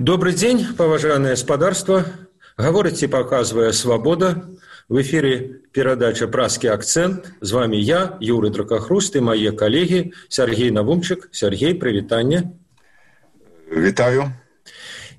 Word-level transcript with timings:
Добрый 0.00 0.32
день, 0.32 0.64
поважанное 0.78 1.36
спадарство. 1.36 2.06
Говорите, 2.56 3.06
показывая 3.06 3.70
«Свобода». 3.72 4.48
В 4.88 4.98
эфире 5.02 5.60
передача 5.72 6.26
«Праский 6.26 6.70
акцент». 6.70 7.30
С 7.42 7.52
вами 7.52 7.76
я, 7.76 8.16
Юрий 8.18 8.48
Дракохруст, 8.48 9.16
и 9.16 9.20
мои 9.20 9.50
коллеги 9.50 10.14
Сергей 10.30 10.70
Навумчик. 10.70 11.28
Сергей, 11.32 11.74
привитание. 11.74 12.50
Витаю. 13.70 14.32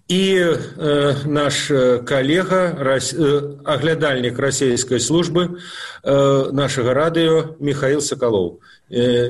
И 0.07 0.35
э, 0.39 1.13
наш 1.25 1.67
коллега, 1.67 2.75
рас, 2.75 3.13
э, 3.13 3.57
оглядальник 3.63 4.39
российской 4.39 4.99
службы 4.99 5.59
э, 6.01 6.49
нашего 6.51 6.95
радио 6.95 7.55
Михаил 7.59 8.01
Соколов. 8.01 8.57
Э, 8.89 9.29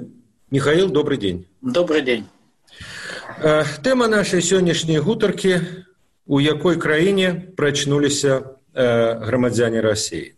Михаил, 0.49 0.87
добрый 0.87 1.17
день. 1.17 1.45
Добрый 1.61 2.03
день. 2.03 2.25
Э, 3.41 3.65
Тэма 3.81 4.05
нашай 4.07 4.41
сённяшняй 4.41 5.01
гутаркі, 5.01 5.65
у 6.27 6.39
якой 6.39 6.77
краіне 6.77 7.49
прачнуліся 7.57 8.53
э, 8.73 9.17
грамадзяне 9.25 9.81
рассіі. 9.81 10.37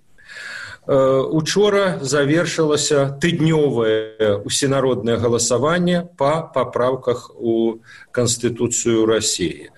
Э, 0.88 1.20
учора 1.27 1.99
завершылася 1.99 3.20
тыднёвае 3.20 4.39
усенароднае 4.47 5.20
галасаванне 5.20 6.08
па 6.16 6.47
папраўках 6.47 7.35
у 7.35 7.84
канстытуцыю 8.16 9.03
рассіі. 9.03 9.75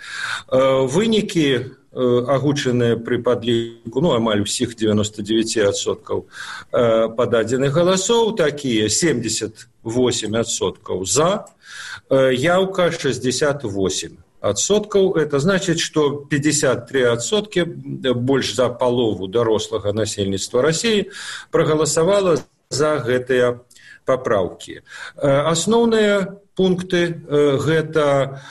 Вынікі 0.85 1.73
Э, 1.95 2.27
агучаныя 2.27 2.99
пры 2.99 3.23
падліку 3.23 4.03
ну 4.03 4.11
амаль 4.11 4.43
усіх 4.43 4.75
99соткаў 4.75 6.27
пададзеных 7.15 7.71
галасоў 7.71 8.35
такія 8.35 8.91
78соткаў 8.91 11.07
за 11.07 11.47
яўка 12.11 12.91
68 12.91 13.63
адсоткаў 14.43 15.15
это 15.15 15.39
значит 15.39 15.79
что 15.79 16.27
53 16.27 17.15
адсоткі 17.15 17.63
больш 18.11 18.59
за 18.59 18.67
палову 18.67 19.31
дарослага 19.31 19.95
насельніцтва 19.95 20.67
рассіі 20.67 21.07
прагаласавала 21.47 22.43
за 22.75 22.99
гэтыя 23.07 23.63
папраўкі 24.03 24.83
асноўныя 25.23 26.19
э, 26.19 26.43
пункты 26.59 27.07
э, 27.07 27.55
гэта 27.55 28.43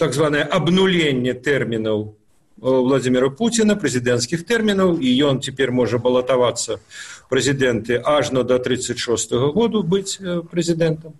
так 0.00 0.16
званае 0.16 0.48
абнуленне 0.48 1.36
тэрмінаў 1.36 2.16
Владимира 2.57 3.29
Путина, 3.29 3.75
президентских 3.75 4.45
терминов, 4.45 5.01
и 5.01 5.21
он 5.21 5.39
теперь 5.39 5.71
может 5.71 6.01
баллотоваться 6.01 6.79
в 7.25 7.29
президенты 7.29 8.01
аж 8.03 8.29
до 8.29 8.41
1936 8.41 9.31
года 9.31 9.81
быть 9.81 10.19
президентом 10.51 11.13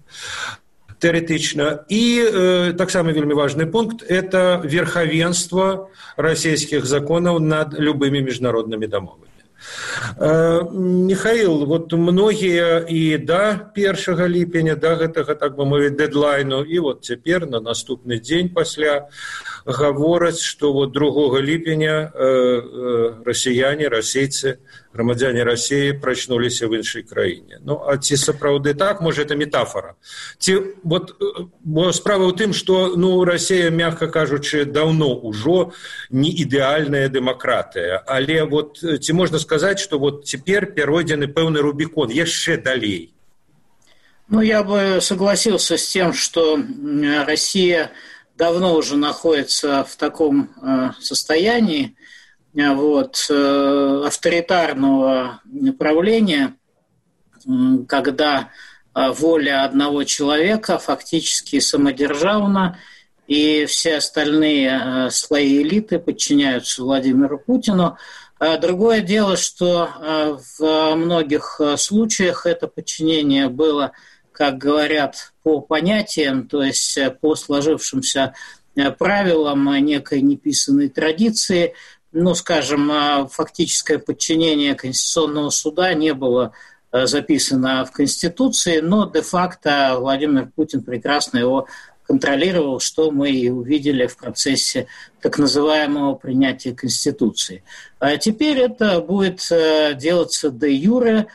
тэарэтычна 1.04 1.84
і 1.90 2.04
э, 2.24 2.74
таксама 2.78 3.12
вельмі 3.12 3.36
важны 3.36 3.68
пункт 3.68 4.04
это 4.08 4.62
верхавенство 4.64 5.90
расійскіх 6.18 6.88
законаў 6.88 7.40
над 7.44 7.76
любымі 7.76 8.24
міжнароднымі 8.24 8.88
дамовамі 8.88 9.28
э, 10.18 10.64
михаил 11.12 11.66
вот 11.66 11.92
многія 11.94 12.86
і 12.88 13.18
да 13.18 13.60
першага 13.76 14.28
ліпеня 14.28 14.76
да 14.76 14.96
гэтага 14.96 15.36
так 15.36 15.60
бы 15.60 15.68
мовіць 15.68 16.00
дэдлайну 16.00 16.64
і 16.64 16.80
вот 16.80 17.04
цяпер 17.04 17.48
на 17.52 17.60
наступны 17.60 18.20
дзень 18.24 18.50
пасля 18.50 19.12
Гавораць 19.69 20.41
што 20.41 20.73
вот 20.73 20.93
другога 20.93 21.41
ліпеня 21.45 22.09
э, 22.09 23.21
расіяне 23.25 23.89
расейцы 23.93 24.65
грамадзяне 24.97 25.45
рассіі 25.45 25.93
прачнуліся 26.01 26.67
в 26.67 26.75
іншай 26.75 27.03
краіне. 27.03 27.61
Ну 27.61 27.77
а 27.77 27.99
ці 27.99 28.17
сапраўды 28.17 28.73
так? 28.75 29.01
Можа 29.01 29.23
это 29.23 29.37
метафора 29.37 29.95
ці 30.39 30.73
вот 30.83 31.13
бо 31.61 31.93
справа 31.93 32.33
ў 32.33 32.33
тым 32.33 32.57
что 32.57 32.97
ну 32.97 33.25
россия 33.25 33.71
мягко 33.71 34.09
кажучы 34.09 34.65
давно 34.65 35.13
ўжо 35.21 35.73
не 36.11 36.33
ідэальная 36.33 37.13
дэмакратыя. 37.13 38.01
Але 38.09 38.49
вот 38.49 38.81
ці 38.81 39.13
можна 39.13 39.39
сказаць 39.39 39.81
что 39.85 39.99
вот 39.99 40.25
цяпер 40.25 40.73
перайдзены 40.73 41.29
пэўны 41.29 41.61
рубікон 41.61 42.09
яшчэ 42.09 42.57
далей? 42.57 43.13
Ну 44.29 44.41
я 44.41 44.63
бы 44.63 45.01
согласился 45.01 45.77
с 45.77 45.89
тем 45.89 46.15
что 46.15 46.57
россия 47.27 47.93
давно 48.39 48.77
уже 48.77 48.97
находится 48.97 49.85
в 49.85 49.97
таком 49.97 50.51
э, 50.63 50.91
состоянии 51.01 51.97
вот, 52.55 53.27
э, 53.29 54.03
авторитарного 54.07 55.41
направления, 55.45 56.55
когда 57.89 58.51
э, 58.95 59.11
воля 59.11 59.65
одного 59.65 60.05
человека 60.05 60.79
фактически 60.79 61.59
самодержавна, 61.59 62.79
и 63.27 63.67
все 63.67 63.97
остальные 63.97 65.11
слои 65.11 65.63
элиты 65.63 65.99
подчиняются 65.99 66.83
Владимиру 66.83 67.39
Путину. 67.39 67.99
Другое 68.41 69.03
дело, 69.03 69.37
что 69.37 70.39
в 70.59 70.95
многих 70.95 71.61
случаях 71.77 72.47
это 72.47 72.69
подчинение 72.69 73.51
было 73.51 73.93
как 74.39 74.57
говорят, 74.57 75.33
по 75.43 75.61
понятиям, 75.61 76.47
то 76.47 76.63
есть 76.63 76.97
э, 76.97 77.11
по 77.11 77.35
сложившимся 77.35 78.35
э, 78.77 78.93
правилам 78.93 79.69
э, 79.69 79.81
некой 79.81 80.21
неписанной 80.21 80.89
традиции, 80.89 81.75
ну, 82.13 82.35
скажем, 82.35 83.29
фактическое 83.29 83.99
подчинение 83.99 84.77
Конституционного 84.77 85.51
суда 85.51 85.93
не 85.93 86.15
было 86.15 86.53
записано 86.91 87.85
в 87.85 87.91
Конституции, 87.91 88.81
но 88.81 89.11
де-факто 89.11 89.97
Владимир 89.99 90.51
Путин 90.55 90.83
прекрасно 90.83 91.37
его 91.39 91.67
контролировал, 92.07 92.81
что 92.81 93.11
мы 93.11 93.31
и 93.31 93.51
увидели 93.51 94.07
в 94.07 94.17
процессе 94.17 94.87
так 95.21 95.37
называемого 95.37 96.15
принятия 96.15 96.73
Конституции. 96.73 97.63
А 97.99 98.17
теперь 98.17 98.59
это 98.59 99.03
будет 99.03 99.43
делаться 99.99 100.51
де 100.51 100.73
юре, 100.73 101.27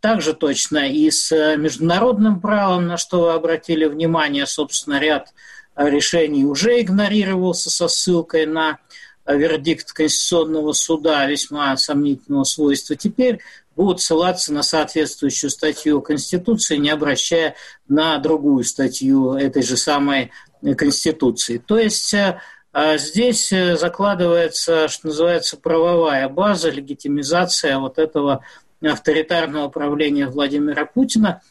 также 0.00 0.34
точно 0.34 0.88
и 0.88 1.10
с 1.10 1.30
э, 1.32 1.56
международным 1.56 2.40
правом, 2.40 2.86
на 2.86 2.96
что 2.96 3.22
вы 3.22 3.32
обратили 3.32 3.84
внимание, 3.86 4.46
собственно, 4.46 4.98
ряд 4.98 5.32
э, 5.76 5.88
решений 5.88 6.44
уже 6.44 6.80
игнорировался 6.80 7.70
со 7.70 7.88
ссылкой 7.88 8.46
на 8.46 8.78
вердикт 9.26 9.92
Конституционного 9.92 10.72
суда 10.72 11.24
весьма 11.26 11.76
сомнительного 11.78 12.44
свойства. 12.44 12.94
Теперь 12.94 13.40
будут 13.74 14.02
ссылаться 14.02 14.52
на 14.52 14.62
соответствующую 14.62 15.50
статью 15.50 16.02
Конституции, 16.02 16.76
не 16.76 16.90
обращая 16.90 17.54
на 17.88 18.18
другую 18.18 18.64
статью 18.64 19.32
этой 19.32 19.62
же 19.62 19.78
самой 19.78 20.30
Конституции. 20.76 21.56
То 21.56 21.78
есть 21.78 22.14
здесь 22.96 23.48
закладывается, 23.48 24.88
что 24.88 25.06
называется, 25.06 25.56
правовая 25.56 26.28
база, 26.28 26.68
легитимизация 26.68 27.78
вот 27.78 27.98
этого 27.98 28.44
авторитарного 28.92 29.68
правления 29.68 30.26
Владимира 30.26 30.84
Путина. 30.86 31.42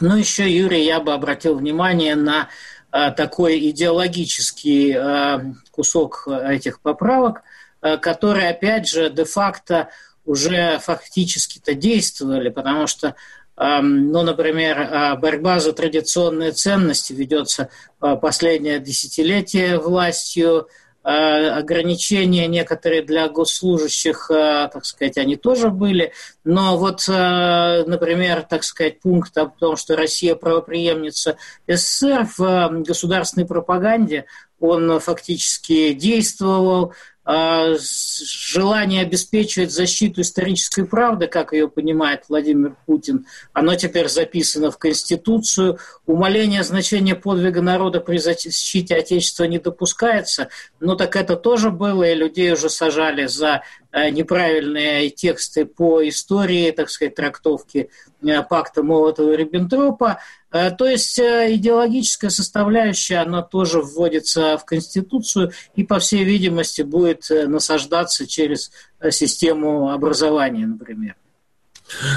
Но 0.00 0.16
еще, 0.16 0.50
Юрий, 0.50 0.84
я 0.84 1.00
бы 1.00 1.12
обратил 1.12 1.56
внимание 1.56 2.14
на 2.14 2.48
а, 2.90 3.10
такой 3.10 3.58
идеологический 3.70 4.92
а, 4.92 5.42
кусок 5.70 6.26
этих 6.28 6.80
поправок, 6.80 7.42
а, 7.80 7.96
которые, 7.98 8.50
опять 8.50 8.88
же, 8.88 9.10
де-факто 9.10 9.88
уже 10.24 10.78
фактически-то 10.78 11.74
действовали, 11.74 12.48
потому 12.48 12.86
что 12.86 13.14
ну, 13.58 14.22
например, 14.22 15.16
борьба 15.18 15.60
за 15.60 15.72
традиционные 15.72 16.52
ценности 16.52 17.14
ведется 17.14 17.70
последнее 17.98 18.80
десятилетие 18.80 19.78
властью 19.78 20.68
ограничения 21.08 22.48
некоторые 22.48 23.02
для 23.02 23.28
госслужащих, 23.28 24.28
э, 24.28 24.68
так 24.72 24.84
сказать, 24.84 25.16
они 25.18 25.36
тоже 25.36 25.70
были. 25.70 26.12
Но 26.42 26.76
вот, 26.76 27.08
э, 27.08 27.84
например, 27.86 28.42
так 28.42 28.64
сказать, 28.64 29.00
пункт 29.00 29.38
о 29.38 29.46
том, 29.46 29.76
что 29.76 29.94
Россия 29.94 30.34
правоприемница 30.34 31.36
СССР 31.68 32.28
в 32.36 32.82
государственной 32.82 33.46
пропаганде, 33.46 34.24
он 34.58 34.98
фактически 34.98 35.92
действовал, 35.92 36.92
желание 37.26 39.02
обеспечивать 39.02 39.72
защиту 39.72 40.20
исторической 40.20 40.84
правды, 40.84 41.26
как 41.26 41.52
ее 41.52 41.68
понимает 41.68 42.24
Владимир 42.28 42.76
Путин, 42.86 43.26
оно 43.52 43.74
теперь 43.74 44.08
записано 44.08 44.70
в 44.70 44.78
Конституцию. 44.78 45.78
Умаление 46.06 46.62
значения 46.62 47.16
подвига 47.16 47.62
народа 47.62 48.00
при 48.00 48.18
защите 48.18 48.94
Отечества 48.94 49.44
не 49.44 49.58
допускается. 49.58 50.50
Ну 50.78 50.94
так 50.94 51.16
это 51.16 51.34
тоже 51.34 51.70
было, 51.70 52.04
и 52.04 52.14
людей 52.14 52.52
уже 52.52 52.70
сажали 52.70 53.26
за 53.26 53.62
э, 53.90 54.10
неправильные 54.10 55.10
тексты 55.10 55.64
по 55.64 56.08
истории, 56.08 56.70
так 56.70 56.90
сказать, 56.90 57.16
трактовки 57.16 57.90
э, 58.22 58.42
пакта 58.44 58.82
Молотова-Риббентропа. 58.82 60.18
Э, 60.55 60.71
то 60.71 60.85
есть 60.85 61.17
э, 61.19 61.55
идеологическая 61.55 62.29
составляющая, 62.29 63.17
она 63.17 63.41
тоже 63.41 63.81
вводится 63.81 64.57
в 64.57 64.65
Конституцию 64.65 65.51
и, 65.75 65.83
по 65.83 65.99
всей 65.99 66.23
видимости, 66.23 66.81
будет 66.81 67.29
э, 67.31 67.47
насаждаться 67.47 68.27
через 68.27 68.71
систему 69.11 69.91
образования, 69.91 70.67
например. 70.67 71.15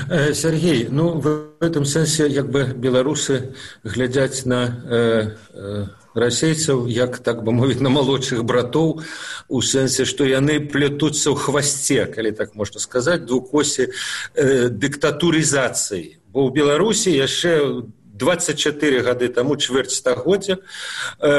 Э, 0.08 0.32
Сергей, 0.34 0.88
ну 0.90 1.20
в 1.20 1.50
этом 1.60 1.84
сэнсе 1.84 2.28
як 2.28 2.50
бы 2.50 2.72
беларусы 2.74 3.54
глядзяць 3.82 4.44
на 4.46 4.60
э, 4.86 5.36
э, 5.52 5.86
расейцаў 6.14 6.86
як 6.86 7.18
так 7.18 7.42
бы 7.42 7.52
мовіць 7.52 7.82
на 7.82 7.90
малодшых 7.90 8.44
братоў 8.44 9.02
у 9.48 9.60
сэнсе 9.60 10.06
што 10.06 10.24
яны 10.24 10.60
плетуцца 10.60 11.34
ў 11.34 11.36
хвасце 11.36 12.06
калі 12.06 12.30
так 12.30 12.54
можна 12.54 12.78
сказаць 12.78 13.26
двукосе 13.26 13.90
э, 14.34 14.70
дыктатурызацыі 14.70 16.22
бо 16.30 16.46
ў 16.46 16.54
беларусі 16.54 17.10
яшчэ 17.10 17.82
24 18.19 19.01
гады 19.07 19.29
таму 19.33 19.55
чвэрць 19.55 19.95
стагоддзя 19.95 20.59
э, 20.59 21.31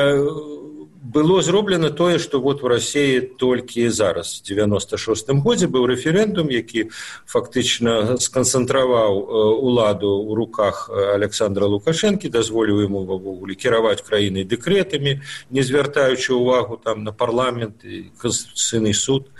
было 1.03 1.41
зроблена 1.43 1.91
тое 1.91 2.19
што 2.19 2.41
вот 2.41 2.63
в 2.63 2.67
рассіі 2.67 3.21
толькі 3.41 3.89
зараз 3.89 4.43
девяносто 4.45 4.99
шестым 5.01 5.41
годзе 5.41 5.67
быў 5.67 5.89
рэферэндум 5.89 6.53
які 6.53 6.91
фактычна 7.25 8.21
сканцэнтраваў 8.21 9.13
э, 9.17 9.25
уладу 9.65 10.21
ў 10.21 10.37
руках 10.37 10.91
александра 10.93 11.65
лукашэнкі 11.65 12.29
дазволіў 12.29 12.85
ему 12.85 13.05
ввогуле 13.09 13.57
кіраваць 13.57 14.05
краінай 14.05 14.45
дэкрэтамі 14.45 15.25
не 15.51 15.63
звяртаючы 15.63 16.35
увагу 16.35 16.77
там 16.77 17.05
на 17.05 17.13
парламент 17.13 17.85
і 17.85 18.13
конституцыйны 18.21 18.93
суд. 18.93 19.31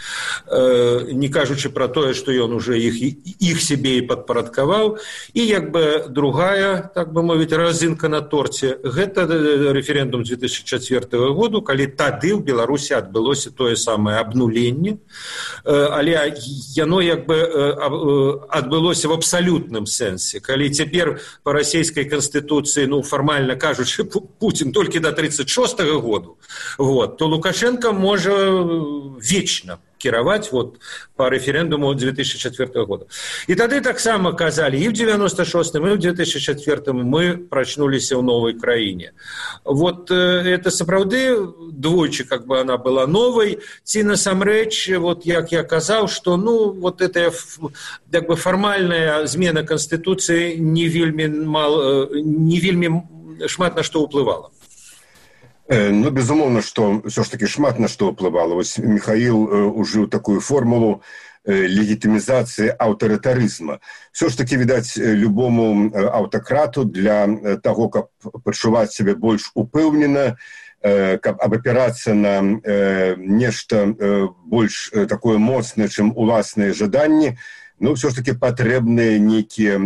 Э, 0.47 1.13
не 1.13 1.29
кажучы 1.29 1.69
про 1.69 1.89
тое 1.89 2.15
што 2.15 2.33
ён 2.33 2.57
уже 2.57 2.81
іх 2.81 2.97
іх 3.41 3.61
сябе 3.61 4.01
і 4.01 4.07
падпарадкаваў. 4.09 4.97
І 5.35 5.45
як 5.45 5.71
бы 5.71 6.09
другая 6.09 6.89
так 6.95 7.13
бы 7.13 7.23
мовіць 7.23 7.53
разынка 7.53 8.09
на 8.09 8.21
торце. 8.21 8.81
Гэта 8.81 9.29
э, 9.29 9.73
рэферэндум 9.77 10.25
2004 10.25 11.05
года 11.37 11.50
году 11.51 11.63
калі 11.67 11.91
тады 11.99 12.31
ў 12.31 12.41
беларусі 12.47 12.95
адбылося 12.95 13.51
тое 13.51 13.75
самае 13.75 14.23
абнуленне 14.23 15.03
але 15.67 16.15
яно 16.79 17.03
як 17.03 17.27
бы 17.27 17.43
адбылося 18.47 19.11
в 19.11 19.19
абсалютным 19.19 19.91
сэнсе 19.91 20.39
калі 20.39 20.71
цяпер 20.71 21.19
по 21.43 21.53
расійскай 21.53 22.07
канстытуцыі 22.07 22.87
ну 22.87 23.03
фармальна 23.03 23.59
кажучы 23.59 24.07
путин 24.07 24.73
толькі 24.73 25.03
до 25.03 25.13
тридцать 25.13 25.51
шестого 25.51 26.01
году 26.01 26.39
вот 26.79 27.19
то 27.19 27.27
лукашенко 27.27 27.93
можа 27.93 28.31
вечна 29.19 29.83
кіраваць 30.00 30.52
вот 30.52 30.78
по 31.16 31.30
рэферэндуму 31.30 31.94
2004 31.96 32.86
года 32.86 33.06
і 33.48 33.56
тады 33.56 33.82
таксама 33.82 34.34
казалі 34.34 34.78
і 34.78 34.88
в 34.90 34.94
96 34.94 35.76
і 35.76 35.80
в 35.80 35.98
2004 35.98 36.94
мы 36.94 37.38
прачнуліся 37.38 38.16
ў 38.16 38.22
новой 38.22 38.54
краіне 38.54 39.14
вот 39.64 40.12
э, 40.12 40.44
это 40.46 40.70
сапраўды 40.70 41.34
двойчы 41.72 42.24
как 42.24 42.46
бы 42.46 42.60
она 42.60 42.78
была 42.78 43.08
новой 43.08 43.60
ці 43.84 44.04
насамрэч 44.04 44.98
вот 45.00 45.26
як 45.26 45.52
я 45.52 45.64
казаў 45.64 46.08
что 46.08 46.38
ну 46.38 46.72
вот 46.72 47.02
это 47.02 47.32
як 48.12 48.28
бы 48.28 48.36
фармальная 48.36 49.26
змена 49.26 49.64
канстытуцыі 49.64 50.60
не 50.60 50.88
вельмі 50.90 51.28
мал 51.28 51.74
э, 51.82 52.22
не 52.22 52.60
вельмі 52.60 53.02
шмат 53.48 53.76
на 53.76 53.84
што 53.84 54.04
ўплывала 54.06 54.52
Ну 55.71 56.11
безумоўна 56.11 56.67
што 56.67 56.99
ўсё 57.07 57.23
ж 57.23 57.31
таки 57.31 57.47
шмат 57.47 57.79
на 57.79 57.87
што 57.87 58.11
ўплывала 58.11 58.59
михаил 58.59 59.39
ужыў 59.79 60.11
такую 60.11 60.43
формулу 60.43 61.07
легітымізацыі 61.47 62.75
аўтарытарызма 62.75 63.79
все 64.11 64.29
ж 64.29 64.37
таки 64.37 64.59
відаць 64.59 64.99
любому 64.99 65.95
аўтакрату 65.95 66.83
для 66.85 67.31
таго 67.63 67.87
каб 67.87 68.11
пачуваць 68.43 68.91
сябе 68.91 69.15
больш 69.15 69.55
упэўнена 69.55 70.35
каб 70.83 71.39
абапірацца 71.39 72.19
на 72.19 72.43
нешта 73.15 73.87
больш 74.43 74.91
такое 75.07 75.39
моцнае 75.39 75.87
чым 75.87 76.11
уласныя 76.19 76.75
жаданні 76.75 77.39
ну 77.79 77.95
все 77.95 78.11
ж 78.11 78.19
таки 78.19 78.35
патрэбныя 78.35 79.23
нейкія 79.23 79.79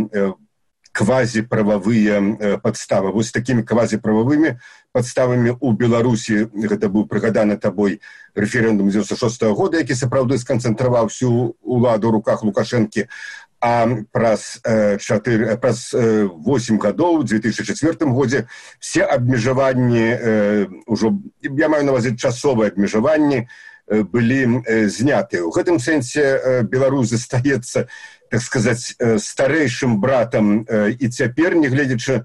квазіправавыя 0.95 2.59
падставы 2.63 3.11
вось 3.11 3.35
такімі 3.35 3.67
квазіправавымі 3.67 4.55
падставамі 4.95 5.59
ў 5.59 5.71
беларусі 5.75 6.47
гэта 6.55 6.87
быў 6.87 7.11
прыгаданы 7.11 7.59
табой 7.59 7.99
рэферэндум 8.39 8.95
96 8.95 9.43
-го 9.43 9.55
года 9.59 9.83
які 9.83 9.99
сапраўды 9.99 10.39
сканцэнтраваў 10.39 11.11
всю 11.11 11.59
уладу 11.61 12.15
руках 12.15 12.47
лукашэнкі 12.47 13.11
а 13.61 13.89
праз 14.13 14.63
чатыры 15.03 15.59
праз 15.59 15.91
восемь 16.47 16.79
гадоў 16.79 17.25
2004 17.25 18.13
годзе 18.15 18.47
все 18.79 19.03
абмежаванні 19.03 20.07
ўжо 20.87 21.19
я 21.43 21.69
маю 21.69 21.85
навазе 21.85 22.15
часовыя 22.15 22.71
абмежаванні 22.71 23.49
былі 23.89 24.65
зняты. 24.89 25.43
У 25.45 25.51
гэтым 25.51 25.79
сэнсе 25.79 26.65
беларусь 26.65 27.11
застаецца 27.11 27.87
так 28.31 28.41
сказаць 28.41 28.97
старэйшым 28.99 30.01
братам 30.01 30.65
і 30.65 31.07
цяпер 31.09 31.55
нягледзячы 31.55 32.25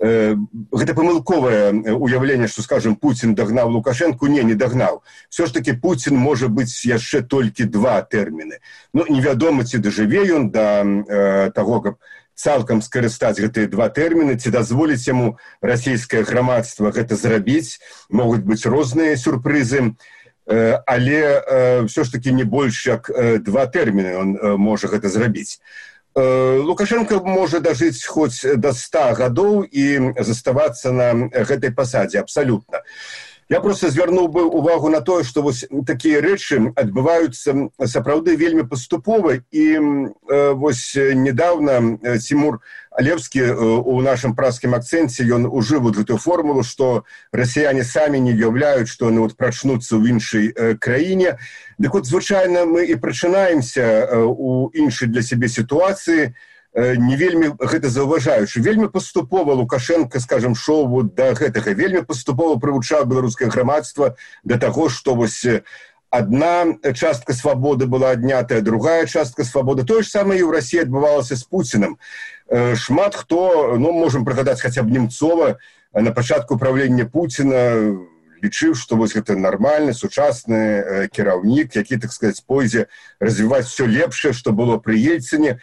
гэта 0.00 0.94
памылковае 0.96 1.92
уяўленне 1.92 2.48
што 2.48 2.62
скажем 2.62 2.96
путин 2.96 3.34
дагнаў 3.34 3.68
лукашенко. 3.68 4.28
Не 4.28 4.42
не 4.42 4.54
дагнаў 4.54 5.02
все 5.28 5.46
ж 5.46 5.52
таки 5.52 5.72
путин 5.72 6.16
можа 6.16 6.48
быць 6.48 6.86
яшчэ 6.86 7.20
толькі 7.22 7.68
два 7.68 8.00
тэрміны 8.00 8.62
ну 8.94 9.04
невядома 9.08 9.64
ці 9.64 9.78
дажыве 9.78 10.24
ён 10.30 10.50
да 10.50 10.80
э, 10.84 11.50
того 11.52 11.80
каб 11.80 11.94
цалкам 12.40 12.80
скарыстаць 12.80 13.36
гэтыя 13.36 13.68
два 13.68 13.92
тэрміны 13.92 14.40
ці 14.40 14.48
дазволіць 14.48 15.04
яму 15.04 15.36
расійскае 15.60 16.24
грамадства 16.24 16.88
гэта 16.88 17.16
зрабіць. 17.20 17.76
Могуць 18.08 18.40
быць 18.40 18.64
розныя 18.64 19.16
сюрпрызы. 19.20 19.92
э, 19.92 19.92
але 20.86 21.42
э, 21.46 21.84
все 21.86 22.04
ж 22.04 22.12
таки 22.12 22.32
не 22.32 22.44
больш 22.44 22.86
як 22.86 23.10
э, 23.10 23.38
два 23.38 23.66
тэрміны 23.66 24.16
он 24.16 24.36
э, 24.36 24.56
можа 24.56 24.88
гэта 24.88 25.08
зрабіць. 25.08 25.60
Лукашенко 26.14 27.22
можа 27.22 27.60
дажыць 27.62 28.02
хоць 28.02 28.42
да 28.58 28.74
ста 28.74 29.14
гадоў 29.14 29.62
і 29.62 30.10
заставацца 30.18 30.90
на 30.90 31.30
гэтай 31.30 31.70
пасадзе 31.70 32.18
абсалютна 32.18 32.82
я 33.50 33.60
просто 33.60 33.90
звярнуў 33.90 34.28
бы 34.28 34.44
увагу 34.46 34.88
на 34.88 35.00
тое 35.00 35.24
што 35.26 35.42
вось 35.42 35.66
такія 35.86 36.22
рэчы 36.22 36.70
адбываюцца 36.78 37.74
сапраўды 37.84 38.36
вельмі 38.38 38.62
паступова 38.62 39.42
і 39.50 39.64
э, 39.74 40.52
вось 40.54 40.94
недавно 40.94 41.98
тимур 42.22 42.62
алевскі 42.94 43.42
у 43.50 43.98
нашым 44.06 44.36
праскім 44.38 44.78
акцэнце 44.78 45.26
ён 45.26 45.50
ужыў 45.50 45.82
вот 45.82 45.98
гэтую 45.98 46.18
формулу 46.22 46.62
што 46.62 47.02
расіяне 47.34 47.82
самі 47.82 48.22
не 48.22 48.38
ўяўляюць 48.38 48.90
што 48.90 49.10
яны 49.10 49.26
вот 49.26 49.34
прачнуцца 49.34 49.98
ў 49.98 50.14
іншай 50.14 50.78
краіне 50.78 51.34
дык 51.78 51.98
вот 51.98 52.06
звычайна 52.06 52.70
мы 52.70 52.86
і 52.86 52.94
прачынаемся 53.02 54.14
у 54.30 54.70
іншай 54.70 55.10
для 55.10 55.26
сябе 55.26 55.50
сітуацыі 55.50 56.38
не 56.74 57.16
вельмі 57.16 57.52
гэта 57.58 57.90
заўважаючы 57.90 58.60
вельмі 58.62 58.88
паступова 58.88 59.54
лукашенко 59.54 60.20
скажем 60.20 60.54
шоу 60.54 61.02
да 61.02 61.34
гэтага 61.34 61.74
вельмі 61.74 62.02
паступова 62.06 62.60
прывучаў 62.62 63.06
беларускае 63.10 63.50
грамадства 63.50 64.14
да 64.44 64.58
таго 64.58 64.88
што 64.88 65.14
вось 65.14 65.42
одна 66.10 66.66
частка 66.94 67.32
свабоды 67.32 67.86
была 67.86 68.10
аднятая 68.10 68.60
другая 68.60 69.06
частка 69.06 69.44
свабоды. 69.44 69.84
Тое 69.84 70.02
ж 70.02 70.10
самае 70.10 70.42
і 70.42 70.46
ў 70.46 70.50
рассіі 70.54 70.82
адбывалася 70.86 71.38
з 71.38 71.44
пуціным 71.46 71.98
шмат 72.74 73.14
хто 73.14 73.78
ну 73.78 73.90
можемм 73.94 74.26
прыгадаць 74.26 74.60
хаця 74.62 74.82
б 74.82 74.90
немцова 74.90 75.58
на 75.94 76.10
пачатку 76.10 76.58
правлення 76.58 77.06
пуціна 77.06 77.94
лічыў 78.42 78.74
што 78.74 78.96
вось 78.98 79.14
гэта 79.14 79.36
нармальны 79.38 79.94
сучасны 79.94 81.08
кіраўнік 81.14 81.76
які 81.76 81.96
так 82.02 82.12
сказать 82.12 82.42
пойдзе 82.46 82.86
развіваць 83.20 83.70
все 83.70 83.86
лепшае 83.86 84.32
што 84.32 84.50
было 84.50 84.78
пры 84.82 84.98
ельцыне 84.98 85.60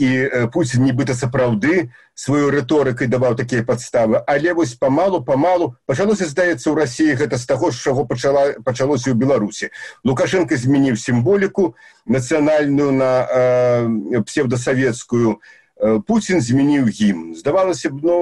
і 0.00 0.48
Пуін 0.52 0.88
нібыта 0.88 1.12
сапраўды 1.12 1.92
сваю 2.16 2.48
рыторыкай 2.54 3.10
даваў 3.12 3.36
такія 3.36 3.60
падставы 3.68 4.24
але 4.26 4.56
вось 4.56 4.72
памалу 4.74 5.20
памалу 5.20 5.76
пачалося 5.84 6.24
здаецца 6.24 6.72
ў 6.72 6.74
рассіі 6.80 7.20
гэта 7.20 7.36
з 7.36 7.44
таго 7.44 7.68
з 7.68 7.84
чаго 7.84 8.08
пачала 8.08 8.56
пачалося 8.64 9.12
ў 9.12 9.20
беларусі. 9.20 9.68
Лукашенко 10.04 10.56
змяніў 10.56 10.96
сімволіку 10.96 11.76
нацыянальную 12.08 12.90
на 12.96 13.12
э, 13.28 14.22
псевдасавецкую 14.24 15.40
Пуін 15.80 16.40
змяніў 16.44 16.88
гімн. 16.92 17.34
Здавалася 17.36 17.88
б 17.88 18.00
ну 18.04 18.16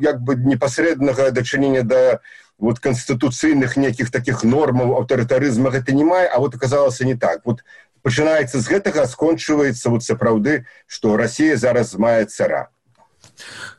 як 0.00 0.20
бы 0.20 0.36
непасрэднага 0.36 1.30
дачынення 1.32 1.82
да 1.82 2.20
вот 2.60 2.76
канстытуцыйных 2.76 3.76
нейкіх 3.80 4.12
таких 4.12 4.44
нормаў 4.44 4.92
аўтарытарызма 5.00 5.72
гэта 5.72 5.96
не 5.96 6.04
мае 6.04 6.28
а 6.28 6.38
вот 6.44 6.54
аказалася 6.54 7.08
не 7.08 7.16
так. 7.16 7.40
Вот 7.44 7.64
пачынаецца 8.02 8.60
з 8.60 8.66
гэтага 8.66 9.06
скончваецца 9.06 9.90
вот 9.90 10.02
сапраўды 10.04 10.66
што 10.86 11.16
Росія 11.16 11.56
зараз 11.56 11.96
мае 11.98 12.24
цара. 12.26 12.68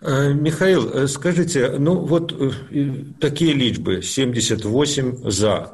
Э, 0.02 0.34
михаил 0.34 0.90
э, 0.90 1.08
скажите 1.08 1.76
ну 1.78 2.00
вот 2.00 2.34
э, 2.34 2.52
такія 3.20 3.54
лічбы 3.54 4.02
семьдесят 4.02 4.66
восемь 4.66 5.30
за. 5.30 5.74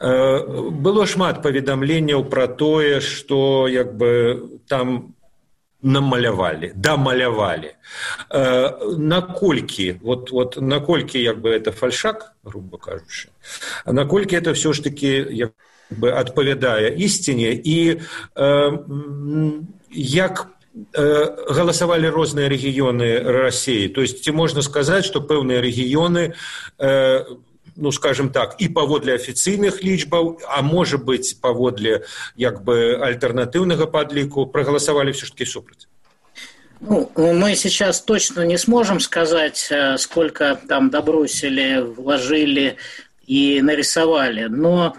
Было 0.00 1.06
шмат 1.06 1.42
паведамленняў 1.42 2.28
пра 2.28 2.46
тое 2.48 3.00
что 3.00 3.68
як 3.68 3.96
бы 3.96 4.60
там 4.68 5.14
намалявалі 5.82 6.72
дамалявалі. 6.76 7.74
Наколькі 8.98 9.98
вот 10.02 10.30
вот 10.30 10.60
наколькі 10.60 11.22
як 11.22 11.40
бы 11.40 11.50
это 11.50 11.72
фальшак 11.72 12.34
грубо 12.44 12.76
кажучы 12.76 13.28
наколькі 13.86 14.36
это 14.36 14.52
все 14.52 14.72
ж 14.72 14.84
таки 14.84 15.26
як 15.30 15.52
адпавядае 16.00 16.94
ісціне 16.96 17.52
і 17.52 18.00
э, 18.36 18.72
як 19.92 20.48
галасавалі 21.52 22.08
розныя 22.08 22.48
рэгіёны 22.48 23.20
рассіі 23.20 23.92
то 23.92 24.00
есть 24.00 24.24
ці 24.24 24.32
можна 24.32 24.64
сказаць 24.64 25.04
што 25.04 25.20
пэўныя 25.20 25.60
рэгіёны 25.60 26.32
ну 27.76 27.92
скажем 27.92 28.32
так 28.32 28.56
і 28.58 28.68
паводле 28.68 29.20
афіцыйных 29.20 29.84
лічбаў 29.84 30.40
а 30.48 30.62
можа 30.62 30.96
быць 30.96 31.36
паводле 31.40 32.08
як 32.36 32.64
бы 32.64 32.96
альтэрнатыўнага 33.04 33.84
падліку 33.84 34.46
прагаласавалі 34.46 35.12
все 35.12 35.26
ж 35.26 35.32
таки 35.32 35.44
супраць 35.44 35.92
Ну, 36.84 37.08
мы 37.14 37.54
сейчас 37.54 38.00
точно 38.00 38.40
не 38.40 38.58
сможем 38.58 38.98
сказать, 38.98 39.68
э, 39.70 39.96
сколько 39.98 40.58
там 40.68 40.90
добросили, 40.90 41.80
вложили 41.80 42.76
и 43.24 43.60
нарисовали, 43.62 44.48
но 44.48 44.96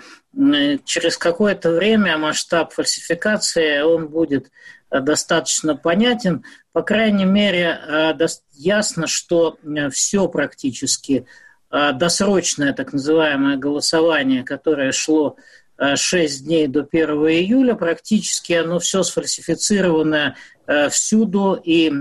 через 0.86 1.18
какое-то 1.18 1.72
время 1.72 2.18
масштаб 2.18 2.74
фальсификации 2.74 3.82
он 3.82 4.08
будет 4.08 4.52
э, 4.90 5.00
достаточно 5.00 5.76
понятен. 5.76 6.44
По 6.72 6.82
крайней 6.82 7.26
мере, 7.26 7.80
э, 7.88 8.28
ясно, 8.54 9.08
что 9.08 9.58
все 9.92 10.28
практически 10.28 11.26
досрочное 11.72 12.72
так 12.72 12.94
называемое 12.94 13.58
голосование, 13.58 14.44
которое 14.44 14.92
шло 14.92 15.38
6 15.80 16.46
дней 16.46 16.68
до 16.68 16.82
1 16.82 17.10
июля, 17.10 17.74
практически 17.74 18.54
оно 18.54 18.78
все 18.78 19.02
сфальсифицировано 19.02 20.36
Э, 20.66 20.88
всюду, 20.88 21.60
и 21.62 21.92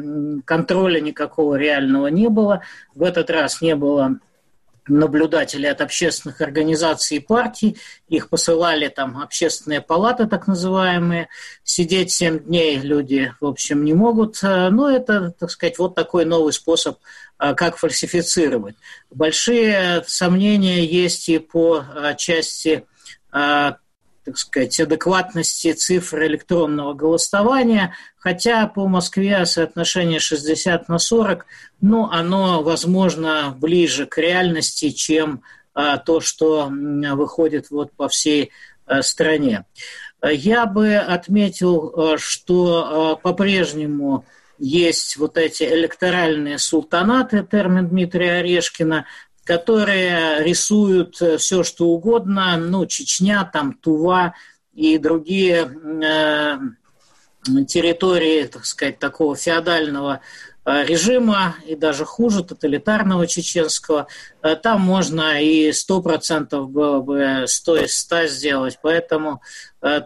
контроля 0.45 1.01
никакого 1.01 1.57
реального 1.57 2.07
не 2.07 2.29
было. 2.29 2.63
В 2.95 3.03
этот 3.03 3.29
раз 3.29 3.61
не 3.61 3.75
было 3.75 4.19
наблюдателей 4.89 5.71
от 5.71 5.81
общественных 5.81 6.41
организаций 6.41 7.19
и 7.19 7.21
партий, 7.21 7.77
их 8.09 8.29
посылали 8.29 8.89
там 8.89 9.19
общественные 9.19 9.81
палаты, 9.81 10.27
так 10.27 10.47
называемые. 10.47 11.29
Сидеть 11.63 12.13
7 12.13 12.41
дней 12.41 12.79
люди, 12.79 13.33
в 13.41 13.47
общем, 13.47 13.85
не 13.85 13.95
могут. 13.95 14.43
Э, 14.43 14.71
но 14.71 14.91
это, 14.91 15.31
так 15.31 15.51
сказать, 15.51 15.79
вот 15.79 15.95
такой 15.95 16.25
новый 16.25 16.53
способ, 16.53 16.99
э, 17.39 17.55
как 17.55 17.77
фальсифицировать. 17.77 18.77
Большие 19.11 20.05
сомнения 20.07 20.85
есть 20.85 21.29
и 21.29 21.39
по 21.39 21.85
части 22.17 22.85
так 24.25 24.39
сказать, 24.39 24.79
адекватности 24.79 25.73
цифр 25.73 26.23
электронного 26.25 26.95
голосования, 26.95 27.95
хотя 28.19 28.67
по 28.67 28.87
Москве 28.87 29.45
соотношение 29.47 30.21
60 30.21 30.89
на 30.89 30.99
40, 30.99 31.47
ну, 31.81 32.09
оно, 32.11 32.63
возможно, 32.63 33.57
ближе 33.59 34.07
к 34.07 34.19
реальности, 34.19 34.91
чем 34.91 35.43
а, 35.75 35.99
то, 35.99 36.21
что 36.21 36.71
выходит 36.71 37.71
вот 37.71 37.93
по 37.93 38.09
всей 38.09 38.53
а, 38.87 39.03
стране. 39.03 39.65
Я 40.23 40.67
бы 40.67 40.97
отметил, 40.97 41.93
а, 41.97 42.19
что 42.19 42.85
а, 42.85 43.17
по-прежнему 43.17 44.25
есть 44.59 45.17
вот 45.17 45.37
эти 45.37 45.65
электоральные 45.65 46.59
султанаты, 46.59 47.45
термин 47.51 47.89
Дмитрия 47.89 48.35
Орешкина, 48.35 49.07
которые 49.45 50.43
рисуют 50.45 51.21
э, 51.21 51.37
все, 51.39 51.63
что 51.63 51.89
угодно, 51.89 52.57
ну, 52.57 52.87
Чечня, 52.87 53.49
там, 53.53 53.73
Тува 53.75 54.35
и 54.73 54.99
другие 54.99 55.69
э, 55.69 56.59
территории, 57.67 58.45
так 58.45 58.65
сказать, 58.65 58.99
такого 58.99 59.37
феодального 59.37 60.21
э, 60.65 60.85
режима 60.85 61.57
и 61.67 61.75
даже 61.75 62.05
хуже, 62.05 62.43
тоталитарного 62.43 63.27
чеченского, 63.27 64.07
э, 64.43 64.57
там 64.57 64.81
можно 64.81 65.43
и 65.43 65.71
100% 65.71 66.65
было 66.67 67.01
бы 67.01 67.45
100 67.47 67.77
из 67.85 67.97
100 67.99 68.27
сделать, 68.27 68.79
поэтому 68.83 69.43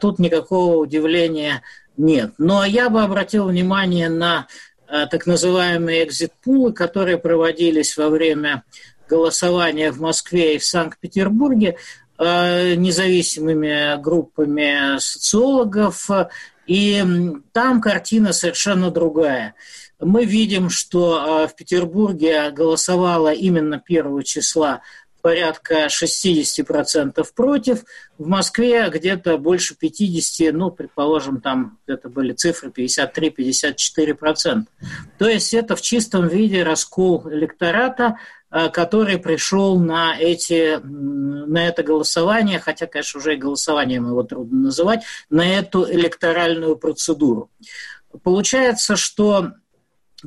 тут 0.00 0.19
никакого 0.19 0.76
удивления 0.76 1.62
нет. 1.97 2.33
Но 2.38 2.64
я 2.64 2.88
бы 2.88 3.02
обратил 3.02 3.49
внимание 3.49 4.09
на 4.09 4.47
так 4.88 5.26
называемые 5.26 6.05
экзит-пулы, 6.05 6.73
которые 6.73 7.19
проводились 7.19 7.97
во 7.97 8.09
время 8.09 8.62
голосования 9.09 9.93
в 9.93 10.01
Москве 10.01 10.57
и 10.57 10.59
в 10.59 10.65
Санкт-Петербурге 10.65 11.77
э, 12.19 12.75
независимыми 12.75 14.01
группами 14.01 14.99
социологов, 14.99 16.09
и 16.67 17.05
там 17.53 17.81
картина 17.81 18.33
совершенно 18.33 18.91
другая. 18.91 19.55
Мы 20.01 20.25
видим, 20.25 20.69
что 20.69 21.45
э, 21.45 21.49
в 21.49 21.55
Петербурге 21.55 22.51
голосовало 22.51 23.33
именно 23.33 23.83
1 23.85 24.23
числа 24.23 24.83
порядка 25.26 25.87
60% 25.87 27.26
против, 27.35 27.85
в 28.16 28.28
Москве 28.28 28.88
где-то 28.88 29.38
больше 29.38 29.75
50, 29.75 30.54
ну, 30.54 30.71
предположим, 30.71 31.40
там 31.40 31.80
это 31.88 32.09
были 32.09 32.33
цифры 32.33 32.71
53-54%. 32.71 34.66
То 35.18 35.28
есть 35.28 35.52
это 35.52 35.75
в 35.75 35.83
чистом 35.83 36.28
виде 36.28 36.62
раскол 36.62 37.28
электората, 37.28 38.18
Э, 38.49 38.68
который 38.71 39.18
пришел 39.18 39.78
на, 39.78 40.16
эти, 40.16 40.78
на 40.83 41.66
это 41.66 41.83
голосование, 41.83 42.61
хотя, 42.61 42.87
конечно, 42.87 43.18
уже 43.18 43.35
и 43.35 43.37
голосованием 43.37 44.09
его 44.09 44.23
трудно 44.23 44.66
называть, 44.66 45.02
на 45.28 45.45
эту 45.45 45.85
электоральную 45.90 46.76
процедуру. 46.76 47.50
Получается, 48.23 48.95
что 48.95 49.50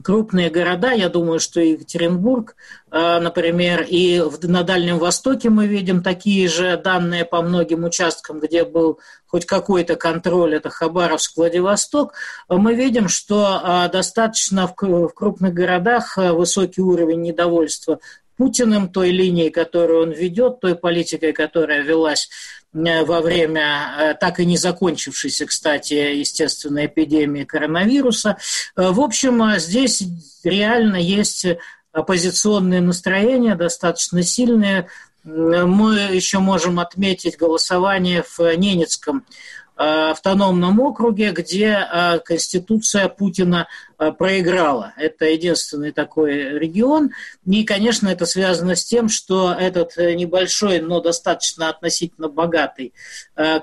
крупные 0.03 0.49
города, 0.49 0.91
я 0.91 1.09
думаю, 1.09 1.39
что 1.39 1.59
Екатеринбург, 1.59 2.55
э, 2.91 3.19
например, 3.19 3.85
и 3.87 4.21
на 4.43 4.63
Дальнем 4.63 4.99
Востоке 4.99 5.49
мы 5.49 5.67
видим 5.67 6.03
такие 6.03 6.47
же 6.47 6.77
данные 6.77 7.25
по 7.25 7.41
многим 7.41 7.83
участкам, 7.83 8.39
где 8.39 8.65
был 8.65 8.99
хоть 9.25 9.45
какой-то 9.45 9.95
контроль, 9.95 10.55
это 10.55 10.69
Хабаровск, 10.69 11.37
Владивосток, 11.37 12.13
мы 12.47 12.73
видим, 12.75 13.09
что 13.09 13.61
э, 13.61 13.91
достаточно 13.91 14.67
в 14.67 14.75
крупных 14.75 15.53
городах 15.53 16.17
э, 16.17 16.31
высокий 16.31 16.81
уровень 16.81 17.21
недовольства 17.21 17.99
Путиным, 18.37 18.87
той 18.87 19.09
линией, 19.09 19.49
которую 19.49 20.03
он 20.03 20.11
ведет, 20.11 20.61
той 20.61 20.75
политикой, 20.75 21.33
которая 21.33 21.81
велась 21.81 22.29
во 22.73 23.21
время 23.21 23.95
э, 23.97 24.13
так 24.13 24.39
и 24.39 24.45
не 24.45 24.57
закончившейся, 24.57 25.45
кстати, 25.45 25.93
естественно, 25.93 26.85
эпидемии 26.85 27.43
коронавируса. 27.43 28.37
Э, 28.75 28.91
в 28.91 29.01
общем, 29.01 29.57
здесь 29.57 30.03
реально 30.43 30.97
есть 30.97 31.45
оппозиционные 31.91 32.81
настроения, 32.81 33.55
достаточно 33.55 34.21
сильные. 34.21 34.87
Мы 35.23 35.95
еще 36.11 36.39
можем 36.39 36.79
отметить 36.79 37.37
голосование 37.37 38.23
в 38.23 38.39
Ненецком 38.55 39.25
Э, 39.68 39.68
автономном 39.81 40.79
округе, 40.79 41.31
где 41.31 41.87
э, 41.91 42.19
Конституция 42.19 43.07
Путина 43.07 43.67
э, 43.97 44.11
проиграла. 44.11 44.93
Это 44.97 45.25
единственный 45.25 45.91
такой 45.91 46.59
регион. 46.59 47.11
И, 47.45 47.63
конечно, 47.63 48.07
это 48.07 48.25
связано 48.25 48.75
с 48.75 48.83
тем, 48.83 49.07
что 49.07 49.53
этот 49.53 49.95
небольшой, 49.97 50.81
но 50.81 50.99
достаточно 50.99 51.69
относительно 51.69 52.27
богатый 52.27 52.93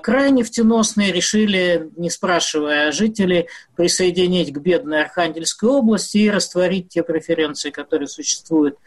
край 0.01 0.31
нефтеносный 0.31 1.11
решили, 1.11 1.91
не 1.95 2.09
спрашивая 2.09 2.91
жителей, 2.91 3.47
присоединить 3.75 4.51
к 4.51 4.57
бедной 4.57 5.03
Архангельской 5.03 5.69
области 5.69 6.17
и 6.17 6.29
растворить 6.29 6.89
те 6.89 7.03
преференции, 7.03 7.69
которые 7.69 8.07
существуют 8.07 8.77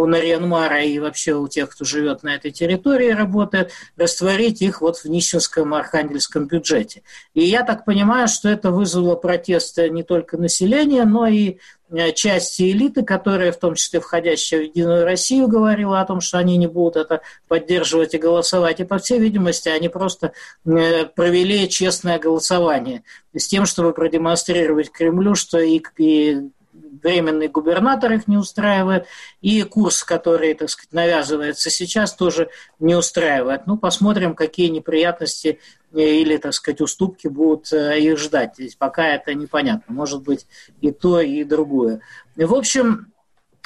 у 0.00 0.06
Нарьянмара 0.06 0.82
и 0.82 0.98
вообще 0.98 1.34
у 1.34 1.48
тех, 1.48 1.70
кто 1.70 1.84
живет 1.84 2.22
на 2.22 2.34
этой 2.34 2.50
территории, 2.50 3.10
работает, 3.10 3.72
растворить 3.96 4.62
их 4.62 4.80
вот 4.80 4.96
в 4.98 5.04
нищенском 5.04 5.74
архангельском 5.74 6.46
бюджете. 6.46 7.02
И 7.34 7.44
я 7.44 7.62
так 7.62 7.84
понимаю, 7.84 8.28
что 8.28 8.48
это 8.48 8.70
вызвало 8.70 9.16
протесты 9.16 9.90
не 9.90 10.02
только 10.02 10.36
населения, 10.38 11.04
но 11.04 11.26
и 11.26 11.58
э, 11.90 12.12
части 12.12 12.70
элиты, 12.70 13.02
которая, 13.02 13.52
в 13.52 13.58
том 13.58 13.74
числе 13.74 14.00
входящая 14.00 14.60
в 14.60 14.64
Единую 14.64 15.04
Россию, 15.04 15.48
говорила 15.48 16.00
о 16.00 16.06
том, 16.06 16.20
что 16.20 16.38
они 16.38 16.56
не 16.56 16.66
будут 16.66 16.96
это 16.96 17.20
поддерживать 17.48 18.14
и 18.14 18.18
голосовать. 18.18 18.80
И, 18.80 18.84
по 18.84 18.98
всей 18.98 19.18
видимости, 19.18 19.68
они 19.68 19.88
просто 19.88 20.32
э, 20.64 21.04
провели 21.06 21.68
честное 21.68 22.18
голосование 22.18 23.04
с 23.34 23.46
тем, 23.46 23.66
чтобы 23.66 23.92
продемонстрировать 23.92 24.90
Кремлю, 24.90 25.34
что 25.34 25.58
и, 25.58 25.82
и 25.98 26.50
временный 26.72 27.48
губернатор 27.48 28.12
их 28.12 28.28
не 28.28 28.36
устраивает, 28.36 29.06
и 29.40 29.62
курс, 29.62 30.04
который, 30.04 30.54
так 30.54 30.70
сказать, 30.70 30.92
навязывается 30.92 31.70
сейчас, 31.70 32.14
тоже 32.14 32.50
не 32.78 32.94
устраивает. 32.94 33.66
Ну, 33.66 33.76
посмотрим, 33.76 34.34
какие 34.34 34.68
неприятности 34.68 35.60
э, 35.92 36.00
или, 36.00 36.36
так 36.36 36.54
сказать, 36.54 36.80
уступки 36.80 37.28
будут 37.28 37.72
э, 37.72 38.00
их 38.00 38.18
ждать. 38.18 38.54
Здесь 38.54 38.76
пока 38.76 39.08
это 39.08 39.34
непонятно. 39.34 39.94
Может 39.94 40.22
быть 40.22 40.46
и 40.80 40.92
то, 40.92 41.20
и 41.20 41.44
другое. 41.44 42.00
В 42.36 42.54
общем, 42.54 43.12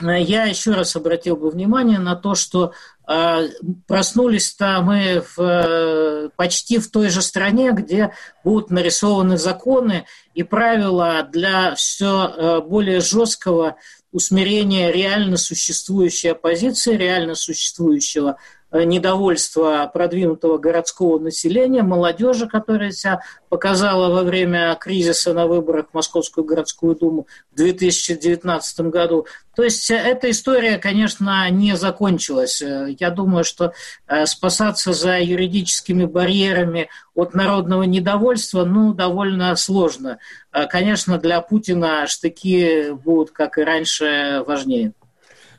э, 0.03 0.21
я 0.21 0.45
еще 0.45 0.73
раз 0.73 0.97
обратил 0.97 1.37
бы 1.37 1.51
внимание 1.51 1.99
на 1.99 2.17
то, 2.17 2.35
что 2.35 2.73
проснулись-то 3.87 4.81
мы 4.83 5.23
в, 5.23 5.41
э, 5.41 6.29
почти 6.35 6.79
в 6.79 6.91
той 6.91 7.09
же 7.09 7.23
стране, 7.23 7.71
где 7.71 8.13
будут 8.43 8.71
нарисованы 8.71 9.39
законы 9.39 10.07
и 10.35 10.43
правила 10.43 11.23
для 11.23 11.75
все 11.77 12.27
э, 12.27 12.61
более 12.63 13.01
жесткого 13.01 13.77
усмирения 14.11 14.91
реально 14.91 15.37
существующей 15.37 16.29
оппозиции, 16.29 16.97
реально 16.97 17.37
существующего 17.37 18.39
недовольство 18.85 19.91
продвинутого 19.93 20.59
городского 20.59 21.19
населения, 21.19 21.83
молодежи, 21.83 22.49
которая 22.49 22.91
себя 22.91 23.21
показала 23.49 24.13
во 24.13 24.23
время 24.23 24.77
кризиса 24.81 25.33
на 25.33 25.47
выборах 25.47 25.87
в 25.91 25.95
Московскую 25.95 26.45
городскую 26.45 26.97
думу 26.97 27.27
в 27.53 27.57
2019 27.57 28.81
году. 28.91 29.27
То 29.55 29.63
есть 29.63 29.91
эта 29.91 30.31
история, 30.31 30.79
конечно, 30.79 31.49
не 31.51 31.77
закончилась. 31.77 32.61
Я 32.61 33.11
думаю, 33.11 33.45
что 33.45 33.73
спасаться 34.25 34.93
за 34.93 35.19
юридическими 35.19 36.05
барьерами 36.05 36.91
от 37.15 37.35
народного 37.35 37.85
недовольства, 37.85 38.65
ну, 38.65 38.93
довольно 38.93 39.57
сложно. 39.57 40.19
Конечно, 40.69 41.19
для 41.19 41.41
Путина 41.41 42.07
штыки 42.07 42.91
будут, 42.91 43.31
как 43.31 43.57
и 43.57 43.63
раньше, 43.63 44.45
важнее. 44.47 44.93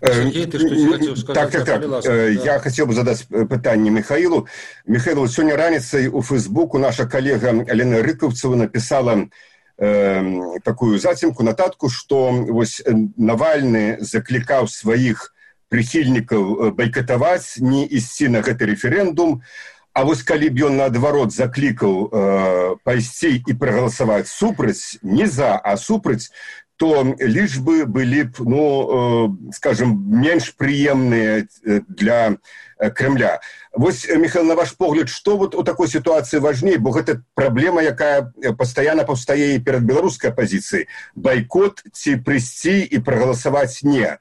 Э, 0.01 0.13
Сергей, 0.13 0.46
ты 0.46 0.60
штось 0.60 0.86
хацеў 0.86 1.16
сказаць 1.16 1.51
так, 1.51 1.66
так, 1.66 1.66
так. 1.66 2.06
Э, 2.06 2.34
да. 2.34 2.54
я 2.54 2.60
хацеў 2.60 2.86
бы 2.88 2.94
задаць 2.94 3.25
э, 3.30 3.46
пытанне 3.46 3.89
михаілу 3.89 4.48
михаілу 4.86 5.27
сёння 5.27 5.56
раніцай 5.58 6.08
у 6.08 6.22
фейсбуку 6.22 6.77
наша 6.77 7.06
калега 7.06 7.50
алена 7.50 8.01
рыкаўцева 8.01 8.56
напісала 8.56 9.27
э, 9.77 10.60
такую 10.63 11.00
зацемку 11.00 11.44
нататку 11.44 11.89
што 11.89 12.32
вось 12.32 12.82
навальны 13.18 13.98
заклікаў 14.01 14.68
сваіх 14.68 15.34
прыхільнікаў 15.70 16.72
байкатаваць 16.77 17.58
не 17.58 17.86
ісці 17.86 18.30
на 18.30 18.46
гэты 18.46 18.70
рэферэндум 18.74 19.42
А 19.98 20.04
вось 20.06 20.22
калі 20.22 20.54
б 20.54 20.62
ён 20.70 20.75
наадварот 20.77 21.34
заклікаў 21.34 21.94
э, 22.13 22.75
пайсці 22.86 23.42
і 23.42 23.54
прагаласаваць 23.58 24.30
супраць 24.30 25.01
не 25.01 25.25
за 25.25 25.58
а 25.58 25.74
супраць 25.74 26.30
то 26.77 27.03
лічбы 27.19 27.86
былі 27.86 28.29
б 28.29 28.46
ну 28.46 28.62
э, 28.86 29.53
скажем 29.53 29.98
менш 29.98 30.53
прыемныя 30.53 31.50
э, 31.65 31.81
для 31.89 32.38
э, 32.77 32.91
кремля. 32.91 33.41
Вось 33.74 34.07
михаил 34.07 34.46
на 34.46 34.55
ваш 34.55 34.77
погляд 34.77 35.10
что 35.10 35.38
вот 35.38 35.55
у 35.55 35.63
такой 35.63 35.88
ситуации 35.88 36.38
важней 36.38 36.77
бо 36.77 36.91
гэта 36.91 37.24
праблема 37.34 37.81
якая 37.81 38.31
постоянно 38.57 39.03
паўстае 39.03 39.60
перад 39.60 39.84
беларускай 39.84 40.29
оппозицией. 40.29 40.88
Бойкот 41.15 41.81
ці 41.91 42.22
прыйсці 42.22 42.86
і 42.86 42.98
прогаласаваць 43.00 43.81
не. 43.81 44.19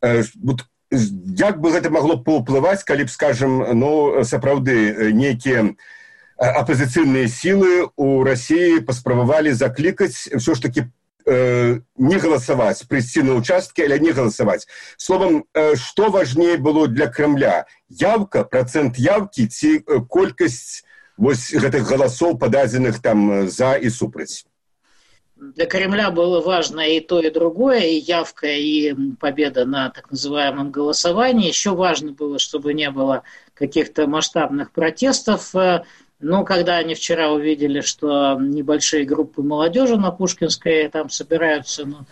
Вот 0.00 0.62
як 0.90 1.58
бы 1.60 1.74
гэта 1.74 1.90
могло 1.90 2.22
паўплываць 2.22 2.86
калі 2.86 3.04
б 3.04 3.10
скажем 3.10 3.66
ну 3.74 4.22
сапраўды 4.22 5.10
нейкія 5.10 5.74
апозіцыйныя 6.38 7.26
сілы 7.26 7.88
у 7.96 8.22
россии 8.22 8.78
паспрабавалі 8.78 9.50
заклікаць 9.52 10.30
все 10.30 10.54
ж 10.54 10.62
таки 10.62 10.86
э, 11.26 11.80
не 11.96 12.16
голосовать, 12.16 12.86
прийти 12.88 13.22
на 13.22 13.34
участки 13.34 13.80
или 13.80 13.98
не 13.98 14.12
голосовать. 14.12 14.66
Словом, 14.96 15.44
э, 15.54 15.76
что 15.76 16.10
важнее 16.10 16.56
было 16.56 16.88
для 16.88 17.08
Кремля? 17.08 17.66
Явка, 17.88 18.44
процент 18.44 18.98
явки, 18.98 19.46
ці 19.46 19.84
э, 19.86 20.00
колькость 20.08 20.84
вось 21.16 21.52
гэтых 21.52 21.88
голосов, 21.88 22.38
подаденных 22.38 23.00
там 23.02 23.48
за 23.48 23.74
и 23.74 23.90
супраць? 23.90 24.46
Для 25.36 25.66
Кремля 25.66 26.10
было 26.10 26.40
важно 26.40 26.80
и 26.80 26.98
то, 27.00 27.20
и 27.20 27.30
другое, 27.30 27.80
и 27.80 27.98
явка, 27.98 28.46
и 28.46 28.94
победа 29.20 29.66
на 29.66 29.90
так 29.90 30.10
называемом 30.10 30.70
голосовании. 30.70 31.48
Еще 31.48 31.74
важно 31.74 32.12
было, 32.12 32.38
чтобы 32.38 32.72
не 32.72 32.90
было 32.90 33.22
каких-то 33.52 34.06
масштабных 34.06 34.72
протестов 34.72 35.54
э, 35.54 35.84
но 36.18 36.44
когда 36.44 36.76
они 36.76 36.94
вчера 36.94 37.30
увидели, 37.30 37.80
что 37.80 38.38
небольшие 38.40 39.04
группы 39.04 39.42
молодежи 39.42 39.96
на 39.96 40.10
Пушкинской 40.10 40.88
там 40.88 41.10
собираются, 41.10 41.84
но 41.84 42.06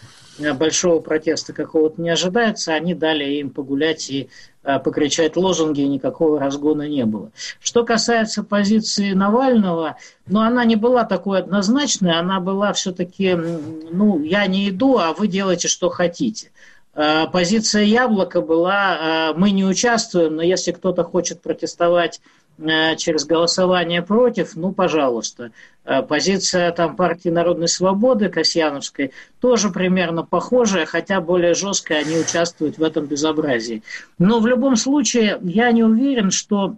большого 0.55 1.01
протеста 1.01 1.53
какого-то 1.53 2.03
не 2.03 2.11
ожидается, 2.11 2.75
они 2.75 2.95
дали 2.95 3.25
им 3.25 3.51
погулять 3.51 4.11
и 4.11 4.29
а, 4.63 4.79
покричать 4.79 5.37
лозунги, 5.37 5.81
и 5.81 5.89
никакого 5.89 6.39
разгона 6.39 6.89
не 6.89 7.07
было. 7.07 7.31
Что 7.61 7.85
касается 7.85 8.43
позиции 8.43 9.13
Навального, 9.13 9.97
ну, 10.27 10.41
она 10.41 10.65
не 10.65 10.77
была 10.77 11.05
такой 11.05 11.39
однозначной, 11.39 12.19
она 12.19 12.41
была 12.41 12.73
все-таки, 12.73 13.35
ну, 13.35 14.23
я 14.23 14.47
не 14.47 14.69
иду, 14.69 14.99
а 14.99 15.13
вы 15.13 15.29
делаете, 15.29 15.69
что 15.69 15.89
хотите. 15.89 16.51
А, 16.95 17.27
позиция 17.27 17.85
Яблока 17.85 18.43
была, 18.43 19.33
мы 19.37 19.51
не 19.51 19.65
участвуем, 19.65 20.37
но 20.37 20.43
если 20.43 20.73
кто-то 20.73 21.05
хочет 21.05 21.41
протестовать 21.41 22.21
Э, 22.21 22.44
через 22.59 23.25
голосование 23.25 24.03
против, 24.03 24.55
ну, 24.55 24.73
пожалуйста. 24.73 25.51
Э, 25.85 26.03
позиция 26.03 26.71
там 26.73 26.97
партии 26.97 27.29
Народной 27.29 27.69
Свободы 27.69 28.29
Касьяновской 28.29 29.13
тоже 29.41 29.71
примерно 29.71 30.23
похожая, 30.23 30.87
хотя 30.87 31.21
более 31.21 31.55
жесткая, 31.55 32.01
они 32.01 32.19
участвуют 32.19 32.79
в 32.79 32.83
этом 32.83 33.07
безобразии. 33.07 33.83
Но 34.19 34.41
в 34.41 34.47
любом 34.47 34.77
случае 34.77 35.39
я 35.43 35.73
не 35.73 35.83
уверен, 35.83 36.31
что 36.31 36.77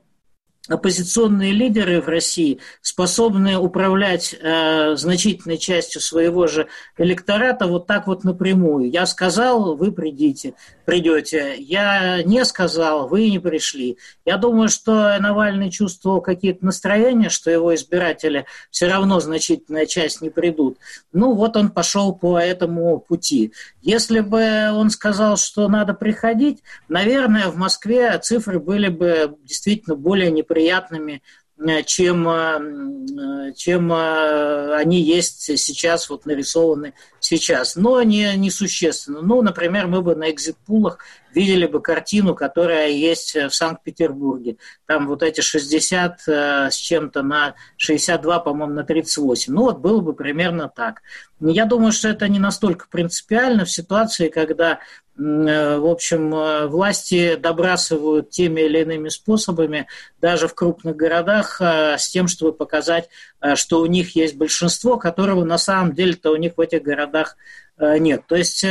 оппозиционные 0.69 1.53
лидеры 1.53 2.01
в 2.01 2.09
России 2.09 2.59
способны 2.83 3.57
управлять 3.57 4.35
э, 4.35 4.97
значительной 4.97 5.59
частью 5.59 6.01
своего 6.01 6.47
же 6.47 6.69
электората 6.99 7.67
вот 7.67 7.87
так 7.87 8.07
вот 8.07 8.25
напрямую. 8.25 8.91
Я 8.91 9.07
сказал, 9.07 9.77
вы 9.77 9.93
придите, 9.93 10.55
придете. 10.85 11.55
Я 11.59 12.23
не 12.25 12.45
сказал, 12.45 13.09
вы 13.09 13.31
не 13.31 13.39
пришли. 13.39 13.99
Я 14.25 14.37
думаю, 14.39 14.69
что 14.69 15.17
Навальный 15.21 15.71
чувствовал 15.71 16.21
какие-то 16.21 16.65
настроения, 16.65 17.29
что 17.29 17.51
его 17.51 17.75
избиратели 17.75 18.47
все 18.71 18.89
равно 18.89 19.21
значительная 19.21 19.87
часть 19.87 20.21
не 20.21 20.31
придут. 20.31 20.79
Ну 21.13 21.35
вот 21.35 21.57
он 21.57 21.71
пошел 21.71 22.15
по 22.15 22.39
этому 22.39 22.99
пути. 22.99 23.53
Если 23.83 24.21
бы 24.21 24.71
он 24.73 24.91
сказал, 24.91 25.37
что 25.37 25.69
надо 25.69 25.95
приходить, 25.95 26.63
наверное, 26.89 27.49
в 27.49 27.57
Москве 27.57 28.19
цифры 28.19 28.59
были 28.59 28.89
бы 28.89 29.37
действительно 29.45 29.95
более 29.95 30.31
неприятные 30.31 30.56
приятными, 30.57 31.23
э, 31.59 31.83
чем, 31.83 32.27
э, 32.27 33.53
чем 33.55 33.93
э, 33.93 34.75
они 34.75 35.03
есть 35.03 35.43
сейчас, 35.59 36.09
вот 36.09 36.25
нарисованы 36.25 36.95
сейчас. 37.21 37.77
Но 37.77 38.03
не, 38.03 38.35
не 38.39 38.51
существенно. 38.51 39.21
Ну, 39.21 39.43
например, 39.43 39.87
мы 39.87 40.01
бы 40.01 40.17
на 40.17 40.31
экзит-пулах 40.31 40.99
видели 41.37 41.67
бы 41.67 41.81
картину, 41.81 42.35
которая 42.35 42.89
есть 42.89 43.35
в 43.35 43.51
Санкт-Петербурге. 43.51 44.57
Там 44.87 45.07
вот 45.07 45.23
эти 45.23 45.41
60 45.41 46.21
с 46.27 46.75
чем-то 46.75 47.23
на 47.23 47.55
62, 47.77 48.41
по-моему, 48.41 48.75
на 48.75 48.85
38. 48.85 49.53
Ну, 49.53 49.63
вот 49.63 49.79
было 49.79 50.01
бы 50.01 50.15
примерно 50.15 50.69
так. 50.75 51.03
Я 51.41 51.67
думаю, 51.67 51.93
что 51.93 52.09
это 52.09 52.27
не 52.29 52.39
настолько 52.39 52.87
принципиально 52.89 53.65
в 53.65 53.71
ситуации, 53.71 54.29
когда 54.29 54.81
Э, 55.19 55.79
в 55.79 55.87
общем, 55.87 56.35
э, 56.35 56.67
власти 56.67 57.37
добрасывают 57.37 58.31
теми 58.31 58.63
или 58.63 58.83
иными 58.83 59.09
способами, 59.09 59.87
даже 60.21 60.47
в 60.47 60.55
крупных 60.55 60.95
городах, 60.95 61.61
э, 61.61 61.97
с 61.97 62.09
тем, 62.09 62.29
чтобы 62.29 62.53
показать, 62.53 63.09
что 63.55 63.81
у 63.81 63.87
них 63.87 64.17
есть 64.17 64.37
большинство, 64.37 64.99
которого 64.99 65.45
на 65.45 65.59
самом 65.59 65.95
деле-то 65.95 66.33
у 66.33 66.37
них 66.37 66.55
в 66.57 66.61
этих 66.61 66.83
городах 66.83 67.37
нет. 67.79 68.23
То 68.27 68.37
есть 68.37 68.65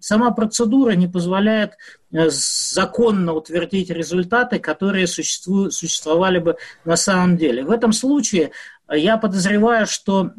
сама 0.00 0.30
процедура 0.32 0.90
не 0.92 1.08
позволяет 1.08 1.72
законно 2.10 3.32
утвердить 3.32 3.88
результаты, 3.88 4.58
которые 4.58 5.06
существовали 5.06 6.38
бы 6.38 6.56
на 6.84 6.96
самом 6.96 7.38
деле. 7.38 7.64
В 7.64 7.70
этом 7.70 7.92
случае 7.92 8.50
я 8.90 9.16
подозреваю, 9.16 9.86
что 9.86 10.32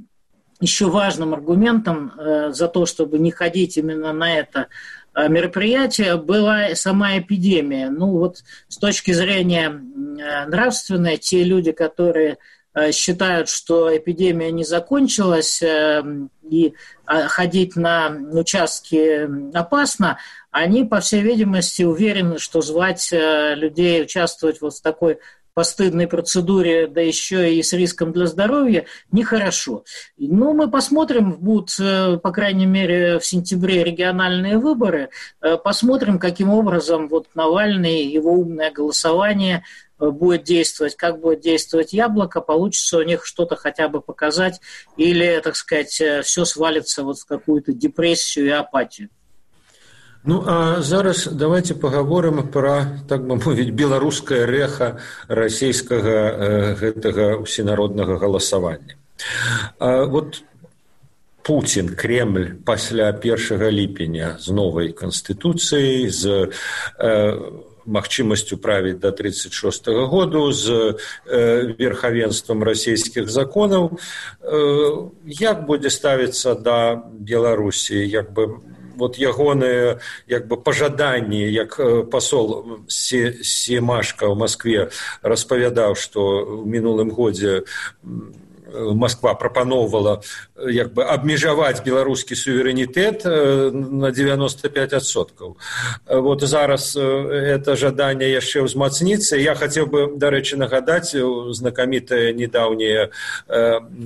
еще 0.60 0.90
важным 0.90 1.34
аргументом 1.34 2.14
за 2.50 2.68
то, 2.68 2.86
чтобы 2.86 3.18
не 3.18 3.32
ходить 3.32 3.78
именно 3.78 4.14
на 4.14 4.38
это 4.38 4.68
Э, 5.16 5.28
мероприятия 5.30 6.16
была 6.16 6.76
сама 6.76 7.20
эпидемия. 7.20 7.90
Ну 7.90 8.08
вот 8.12 8.44
с 8.68 8.78
точки 8.78 9.12
зрения 9.12 9.70
э, 9.70 10.46
нравственной, 10.48 11.18
те 11.18 11.44
люди, 11.44 11.72
которые 11.72 12.32
э, 12.32 12.38
считают, 12.92 13.50
что 13.50 13.96
эпидемия 13.96 14.52
не 14.52 14.64
закончилась 14.64 15.62
и 15.62 16.74
ходить 17.06 17.76
на 17.76 18.10
участки 18.32 19.56
опасно, 19.56 20.18
они, 20.52 20.84
по 20.84 21.00
всей 21.00 21.22
видимости, 21.22 21.84
уверены, 21.84 22.40
что 22.40 22.62
звать 22.62 23.10
людей 23.12 24.04
участвовать 24.04 24.62
вот 24.62 24.74
в 24.74 24.82
такой 24.82 25.20
постыдной 25.54 26.08
процедуре, 26.08 26.88
да 26.88 27.02
еще 27.02 27.54
и 27.54 27.62
с 27.62 27.74
риском 27.74 28.12
для 28.12 28.28
здоровья, 28.28 28.86
нехорошо. 29.12 29.84
Ну, 30.18 30.54
мы 30.54 30.70
посмотрим, 30.70 31.34
будут, 31.34 31.76
э, 31.80 32.18
по 32.18 32.32
крайней 32.32 32.66
мере, 32.66 33.20
в 33.20 33.26
сентябре 33.26 33.84
региональные 33.84 34.58
выборы, 34.58 35.10
э, 35.42 35.58
посмотрим, 35.58 36.20
каким 36.20 36.50
образом 36.50 37.08
вот 37.08 37.28
Навальный, 37.36 38.06
его 38.06 38.32
умное 38.34 38.72
голосование 38.72 39.64
э, 39.93 39.93
будет 40.03 40.45
действовать, 40.45 40.97
как 40.97 41.21
будет 41.21 41.41
действовать 41.41 41.93
яблоко, 41.93 42.41
получится 42.41 42.99
у 42.99 43.03
них 43.03 43.25
что-то 43.25 43.57
хотя 43.57 43.89
бы 43.89 44.01
показать, 44.01 44.61
или, 44.97 45.41
так 45.43 45.57
сказать, 45.57 46.03
все 46.25 46.45
свалится 46.45 47.03
вот 47.03 47.19
в 47.19 47.27
какую-то 47.27 47.73
депрессию 47.73 48.47
и 48.47 48.51
апатию. 48.51 49.09
Ну 50.25 50.45
а 50.47 50.83
зараз 50.83 51.29
давайте 51.33 51.75
паговорым 51.75 52.49
пра 52.51 53.01
так 53.09 53.23
бы 53.23 53.39
мовіць 53.39 53.71
беларускае 53.71 54.45
рэха 54.45 54.99
расійскага 55.29 56.17
э, 56.29 56.75
гэтага 56.75 57.37
усенароднага 57.39 58.19
галасавання. 58.19 58.99
А, 59.79 60.05
вот 60.05 60.43
Путін 61.43 61.95
Кремль 61.95 62.61
пасля 62.65 63.13
першага 63.13 63.71
ліпеня 63.71 64.37
з 64.37 64.53
новай 64.53 64.93
канстытуцыяй 64.93 66.11
з 66.11 66.51
э, 66.99 67.39
магчымасцю 67.86 68.58
правіць 68.58 69.00
до 69.00 69.12
36 69.12 69.88
-го 69.88 70.06
году 70.08 70.52
з 70.52 70.96
э, 71.28 71.76
верхавенствам 71.80 72.64
расійскіх 72.64 73.30
законаў. 73.30 73.92
Э, 74.42 75.10
як 75.26 75.66
будзе 75.66 75.90
ставіцца 75.90 76.56
да 76.56 76.96
беларусі? 77.20 77.96
Як 77.96 78.34
бы 78.34 78.60
вот 78.96 79.18
ягоныя 79.18 80.00
як 80.28 80.48
бы 80.48 80.58
пажаданні 80.58 81.52
як 81.52 81.80
пасол 82.12 82.80
семашка 82.88 84.30
ў 84.30 84.36
москве 84.36 84.90
распавядаў 85.22 85.96
што 85.96 86.22
ў 86.22 86.66
мінулым 86.66 87.10
годзе 87.10 87.66
Москва 88.75 89.35
прапаноўвала 89.35 90.21
як 90.69 90.93
бы 90.93 91.05
абмежаваць 91.05 91.81
беларускі 91.81 92.37
суверэнітэт 92.37 93.25
на 93.73 94.13
95соткаў 94.13 95.57
вот 96.05 96.43
зараз 96.43 96.93
это 96.97 97.77
жаданне 97.77 98.29
яшчэ 98.29 98.69
ўзмацніцца 98.69 99.41
я 99.41 99.57
хацеў 99.57 99.89
бы 99.89 100.01
дарэчы 100.21 100.61
нагадаць 100.61 101.17
знакамітае 101.17 102.37
недаўняе 102.37 103.09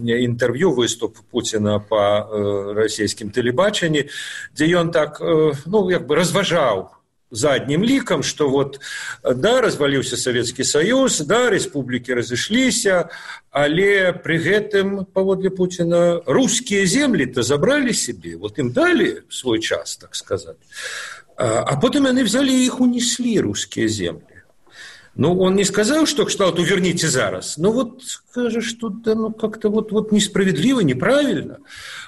інтэрв'ю 0.07 0.71
выступ 0.71 1.19
пуціна 1.35 1.79
по 1.83 2.31
расійскім 2.79 3.35
тэлебачанні 3.35 4.07
дзе 4.55 4.67
ён 4.79 4.95
так 4.95 5.19
ну 5.67 5.91
як 5.91 6.07
бы 6.07 6.15
разважаў 6.15 6.96
заднім 7.33 7.85
лікам 7.85 8.23
что 8.23 8.49
вот 8.49 8.81
да 9.25 9.61
разваліўся 9.61 10.17
савецкі 10.21 10.65
саюз 10.65 11.25
да 11.25 11.49
рэспублікі 11.51 12.21
разышліся 12.21 13.09
але 13.51 14.13
пры 14.13 14.37
гэтым 14.37 15.05
паводле 15.17 15.51
пуціна 15.51 16.21
рускія 16.27 16.87
землі 16.87 17.27
то 17.27 17.43
забралі 17.43 17.97
сябе 17.97 18.37
вот 18.37 18.61
ім 18.61 18.71
далі 18.77 19.25
свой 19.33 19.61
час 19.61 19.97
так 19.97 20.15
сказать 20.15 20.61
а, 21.37 21.65
а 21.65 21.81
потым 21.81 22.07
яны 22.07 22.23
взяли 22.23 22.53
іх 22.53 22.81
унеслі 22.81 23.41
рускія 23.41 23.89
землі 23.89 24.29
Ну, 25.15 25.39
он 25.41 25.57
не 25.57 25.65
сказал, 25.65 26.07
что 26.07 26.25
кшталту 26.25 26.63
верните 26.63 27.07
зараз. 27.07 27.59
Ну, 27.59 27.71
вот 27.73 28.03
скажешь, 28.03 28.65
что 28.65 28.89
да, 28.89 29.15
ну, 29.15 29.31
как-то 29.31 29.69
вот, 29.69 29.93
вот 29.93 30.11
несправедливо, 30.11 30.81
неправильно. 30.81 31.59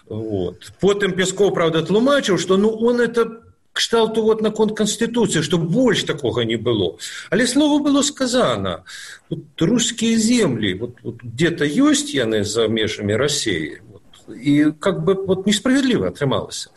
Вот. 0.08 0.72
Потом 0.80 1.12
Песков, 1.12 1.52
правда, 1.52 1.82
тлумачил, 1.82 2.38
что 2.38 2.56
ну, 2.56 2.70
он 2.70 3.00
это 3.00 3.42
кшталту 3.74 4.22
вот 4.22 4.40
наконт 4.40 4.72
канстытуцыі 4.78 5.42
што 5.42 5.58
больш 5.58 6.04
такога 6.06 6.46
не 6.46 6.56
было 6.56 6.94
але 7.30 7.46
слова 7.46 7.82
было 7.82 8.02
сказано 8.02 8.84
вот, 9.28 9.44
рускія 9.60 10.18
землі 10.18 10.74
вот, 10.74 11.02
вот, 11.02 11.22
где 11.22 11.50
то 11.50 11.66
ёсць 11.66 12.14
яны 12.14 12.44
за 12.44 12.68
межамі 12.68 13.16
рассеі 13.16 13.82
и 14.28 14.72
как 14.80 15.04
бы 15.04 15.14
вот 15.14 15.46
несправедливо 15.46 16.08
атрымалася 16.08 16.70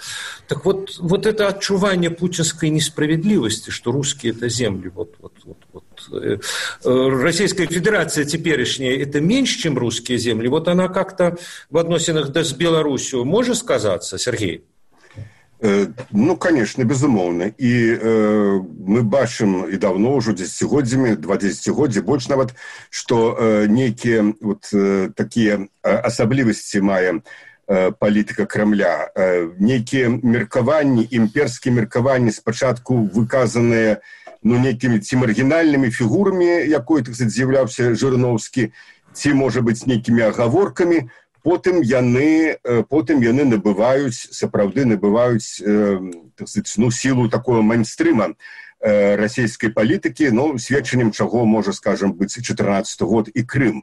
так 0.48 0.66
вот 0.66 0.98
вот 0.98 1.26
это 1.26 1.48
адчуванне 1.48 2.10
путинской 2.10 2.70
несправедливости 2.70 3.70
что 3.70 3.92
русские 3.92 4.34
это 4.34 4.50
земли 4.50 4.90
вот 4.90 5.16
вот 5.20 5.34
вот, 5.46 5.58
вот 5.72 6.24
э, 6.24 6.40
э, 6.84 7.10
российская 7.22 7.68
федерация 7.68 8.26
теперешняя 8.26 8.98
это 8.98 9.22
меньше 9.22 9.60
чем 9.60 9.78
русские 9.78 10.18
земли 10.18 10.48
вот 10.48 10.68
она 10.68 10.88
как 10.88 11.16
то 11.16 11.38
в 11.70 11.78
относинах 11.78 12.30
да 12.30 12.44
с 12.44 12.54
беларусью 12.54 13.24
может 13.24 13.58
сказаться 13.58 14.18
сергей 14.18 14.58
Э, 14.58 14.71
Ну 16.11 16.37
конечно 16.37 16.85
безумоўна 16.85 17.53
і 17.57 17.73
э, 17.95 18.63
мы 18.83 19.03
бачым 19.03 19.71
і 19.71 19.77
давно 19.79 20.19
ўжо 20.19 20.35
дзесяцігоддзямі 20.35 21.15
два 21.23 21.39
дзесяцігоддзі 21.39 22.03
больш 22.03 22.27
нават 22.27 22.55
што 22.91 23.39
э, 23.39 23.67
нейкія 23.71 24.35
вот 24.41 24.67
э, 24.75 25.15
такія 25.15 25.71
асаблівасці 25.83 26.83
мае 26.83 27.23
э, 27.69 27.93
палітыка 27.95 28.47
крамля 28.47 29.07
э, 29.15 29.55
нейкія 29.59 30.11
меркаванні 30.11 31.07
імперскія 31.11 31.75
меркаванні 31.75 32.35
спачатку 32.35 32.99
выказаныя 33.15 34.03
ну 34.43 34.59
нейкімі 34.59 34.99
ці 34.99 35.17
маргінальнымі 35.23 35.95
фігурамі 35.95 36.67
якой 36.67 37.07
так 37.07 37.15
з'яўляўся 37.15 37.95
жырноўскі 37.95 38.75
ці 39.15 39.35
можа 39.39 39.63
быць 39.63 39.87
нейкімі 39.87 40.35
агаворкамі 40.35 41.07
потым 41.43 41.83
яны 41.83 42.57
потым 42.89 43.23
яны 43.23 43.45
набываюць 43.45 44.31
сапраўды 44.31 44.85
набываюць 44.87 45.61
так 46.37 46.49
сказать, 46.49 46.75
ну 46.77 46.91
сілу 46.91 47.29
такого 47.29 47.63
майнстрыма 47.63 48.35
расійскай 48.83 49.71
палітыкі 49.71 50.31
но 50.35 50.59
сведчаннем 50.59 51.13
чаго 51.13 51.45
можа 51.47 51.73
скажем 51.73 52.15
быць 52.15 52.43
14 52.43 53.03
год 53.03 53.31
і 53.35 53.43
Крым. 53.43 53.83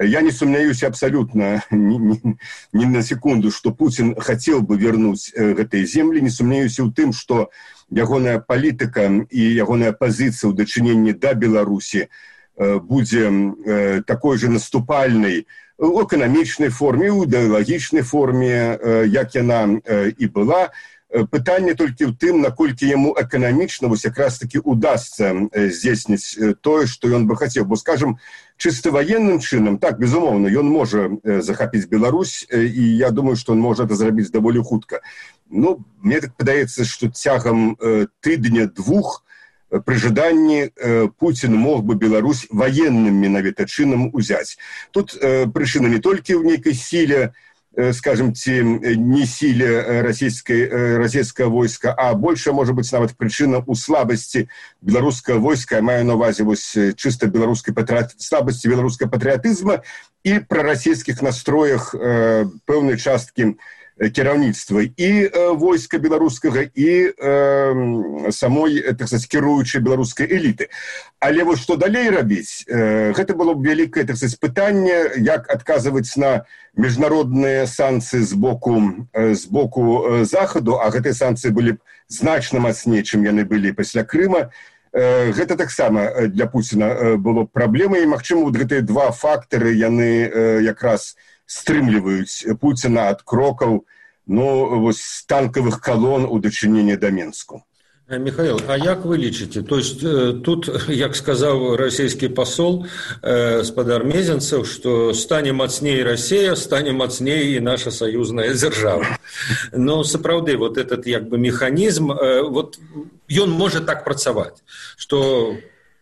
Я 0.00 0.22
не 0.22 0.32
сумняюся 0.32 0.88
абсалютна 0.88 1.62
ні, 1.70 2.34
на 2.72 3.02
секунду 3.02 3.50
что 3.50 3.70
Путін 3.70 4.14
хацеў 4.18 4.62
бы 4.62 4.76
вернуць 4.76 5.30
гэтыя 5.34 5.86
землі. 5.86 6.20
Не 6.20 6.30
сумняюся 6.30 6.82
ў 6.82 6.90
тым 6.90 7.12
что 7.12 7.50
ягоная 7.90 8.38
палітыка 8.42 9.06
і 9.30 9.42
ягоная 9.54 9.92
пазіцыя 9.92 10.50
ў 10.50 10.54
дачыненні 10.58 11.14
да 11.14 11.34
беларусі 11.34 12.10
будзе 12.58 13.30
такой 14.06 14.36
же 14.36 14.50
наступальнай 14.50 15.46
у 15.80 16.02
эканамічнай 16.04 16.68
форме 16.68 17.08
у 17.10 17.24
ідэалагічнай 17.24 18.04
форме 18.04 18.76
як 19.08 19.34
яна 19.34 19.80
і 20.12 20.26
была. 20.28 20.68
Пытанне 21.10 21.74
толькі 21.74 22.06
ў 22.06 22.14
тым 22.14 22.38
наколькі 22.44 22.86
яму 22.86 23.16
эканамічна 23.18 23.88
вось 23.88 24.04
якраз 24.04 24.38
таки 24.38 24.60
удастся 24.62 25.32
здзейсніць 25.50 26.60
тое 26.60 26.86
что 26.86 27.08
ён 27.08 27.26
бы 27.26 27.34
хацеў. 27.34 27.64
Бо 27.64 27.74
скажем 27.74 28.20
чыста 28.60 28.92
военным 28.92 29.40
чынам 29.40 29.80
так 29.80 29.98
безумоўна 29.98 30.52
ён 30.52 30.68
можа 30.70 31.10
захапіць 31.24 31.88
Беларусь 31.88 32.46
і 32.52 32.84
я 32.96 33.10
думаю 33.10 33.34
что 33.34 33.52
он 33.52 33.60
можа 33.60 33.88
это 33.88 33.96
зрабіць 33.96 34.30
даволі 34.30 34.62
хутка. 34.62 35.00
Ну 35.48 35.82
мне 35.98 36.20
так 36.20 36.36
падаецца 36.36 36.84
что 36.84 37.10
цягам 37.10 37.74
тыдня 38.20 38.68
двух 38.68 39.24
то 39.24 39.29
пры 39.69 39.95
жаданні 39.97 40.71
Пуін 41.19 41.55
мог 41.57 41.83
бы 41.83 41.95
Беларусь 41.95 42.45
военным 42.49 43.17
менавіта 43.17 43.65
чынам 43.65 44.13
узяць. 44.13 44.57
Тут 44.91 45.17
прычына 45.17 45.89
не 45.89 45.99
толькі 45.99 46.37
ў 46.37 46.55
нейкай 46.55 46.77
сіле, 46.77 47.33
скажем 47.93 48.33
ці 48.33 48.63
не 48.95 49.25
сіле 49.27 50.01
расійскай 50.01 50.67
расійскае 50.97 51.47
войска 51.47 51.93
а 51.97 52.13
больше 52.13 52.53
можа 52.55 52.71
быць 52.71 52.91
нават 52.95 53.17
прычына 53.19 53.59
ў 53.59 53.75
слабасці 53.75 54.47
беларускага 54.81 55.39
войска 55.39 55.81
маю 55.81 56.05
на 56.07 56.15
увазе 56.15 56.43
вось 56.47 56.71
чыста 56.95 57.27
беларускай 57.27 57.75
патрыят... 57.75 58.15
слабасці 58.17 58.71
беларускай 58.71 59.11
патрыятызма 59.11 59.83
і 60.23 60.39
пра 60.47 60.63
расійскіх 60.63 61.19
настроях 61.21 61.91
э, 61.91 62.47
пэўнай 62.63 62.95
часткі 62.95 63.59
кіраўніцтва 64.08 64.82
і 64.96 65.10
э, 65.28 65.52
войска 65.56 65.98
беларускага 65.98 66.64
і 66.72 67.12
э, 67.12 68.32
самой 68.32 68.80
так 68.96 69.08
сказать, 69.08 69.28
кіруючай 69.28 69.80
беларускай 69.82 70.26
эліты 70.26 70.72
але 71.20 71.44
вот 71.44 71.60
што 71.60 71.76
далей 71.76 72.08
рабіць 72.08 72.64
э, 72.64 73.12
гэта 73.12 73.36
было 73.36 73.52
б 73.52 73.68
вялікае 73.68 74.04
так 74.04 74.16
сказать, 74.16 74.40
пытанне 74.40 75.12
як 75.20 75.50
адказваць 75.52 76.16
на 76.16 76.48
міжнародныя 76.76 77.66
санкцыі 77.66 78.24
з 78.24 78.32
боку 78.32 79.04
э, 79.12 79.34
з 79.34 79.44
боку 79.46 80.08
э, 80.08 80.24
захаду 80.24 80.80
а 80.80 80.88
гэтыя 80.88 81.12
санкцыі 81.12 81.52
былі 81.52 81.72
б 81.76 81.78
значна 82.08 82.60
мацней 82.60 83.04
чым 83.04 83.28
яны 83.28 83.44
былі 83.44 83.76
пасля 83.76 84.04
крыма. 84.04 84.48
э, 84.48 84.79
гэта 84.92 85.56
таксама 85.56 86.28
для 86.28 86.46
пуціна 86.46 87.16
было 87.16 87.44
праблемай. 87.44 88.02
І 88.02 88.10
магчыма 88.10 88.42
вот 88.48 88.58
гэтыя 88.58 88.82
два 88.82 89.10
фактары 89.14 89.74
яны 89.74 90.26
якраз 90.66 91.14
стрымліваюць 91.46 92.58
пуціна 92.60 93.10
ад 93.14 93.22
крокаў 93.22 93.86
ну 94.26 94.46
вось 94.82 95.24
танкавых 95.26 95.80
калон 95.80 96.26
у 96.26 96.38
дачыненні 96.38 96.96
да 96.96 97.10
менску 97.10 97.64
Михаил, 98.09 98.61
а 98.67 98.77
як 98.77 99.03
вы 99.03 99.17
лічыце 99.17 99.63
то 99.63 99.77
есть 99.77 100.03
э, 100.03 100.33
тут 100.45 100.69
як 100.87 101.15
сказаў 101.15 101.75
расійскі 101.75 102.29
пасол 102.37 102.85
э, 103.23 103.63
спадар 103.65 104.05
мезенцаў 104.05 104.61
што 104.63 105.11
стане 105.17 105.53
мацней 105.53 106.03
Росія 106.03 106.55
стане 106.55 106.93
мацней 106.93 107.57
і 107.57 107.59
наша 107.65 107.89
саюзная 107.89 108.53
дзяржава 108.53 109.17
но 109.73 110.03
сапраўды 110.03 110.55
вот 110.55 110.77
этот 110.77 111.07
як 111.07 111.25
бы 111.29 111.39
механізм 111.41 112.13
вот 112.53 112.77
ён 113.25 113.49
можа 113.49 113.81
так 113.81 114.05
працаваць 114.05 114.61
что 114.97 115.57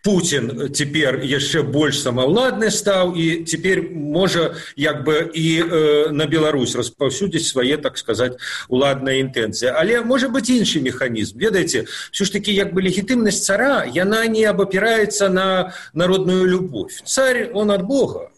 Путин 0.09 0.73
теперь 0.73 1.21
яшчэ 1.29 1.61
больш 1.61 1.99
самаўладны 2.01 2.71
стаў 2.73 3.13
і 3.13 3.45
теперь 3.45 3.93
можа 3.93 4.55
як 4.73 5.05
бы 5.05 5.29
і 5.29 5.47
э, 5.61 6.09
на 6.17 6.25
Беларусь 6.25 6.73
распаўсюдзіць 6.81 7.45
свае 7.45 7.77
так 7.77 8.01
сказать 8.01 8.41
уладныя 8.73 9.21
інтэнцыі. 9.21 9.69
Але 9.69 10.01
можа 10.01 10.33
быть 10.33 10.49
іншы 10.49 10.81
механізм. 10.81 11.37
Ведаеце 11.37 11.85
все 12.11 12.25
ж 12.25 12.33
таки 12.33 12.57
як 12.57 12.73
бы 12.73 12.81
легітымнасць 12.81 13.45
цара 13.45 13.85
яна 13.85 14.25
не 14.33 14.49
абапіраецца 14.49 15.29
на 15.29 15.77
народную 15.93 16.49
любовь. 16.49 17.05
Царь 17.05 17.53
он 17.53 17.71
от 17.71 17.83
бога. 17.83 18.33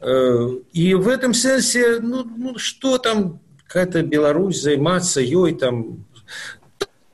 Э, 0.00 0.48
і 0.72 0.94
в 0.94 1.12
этом 1.12 1.36
сэнсе 1.36 2.00
ну, 2.00 2.24
ну 2.24 2.56
что 2.56 2.96
там 2.96 3.38
какая-то 3.68 4.00
Беларусь 4.00 4.62
займацца 4.62 5.20
ёй 5.20 5.60
там 5.60 6.06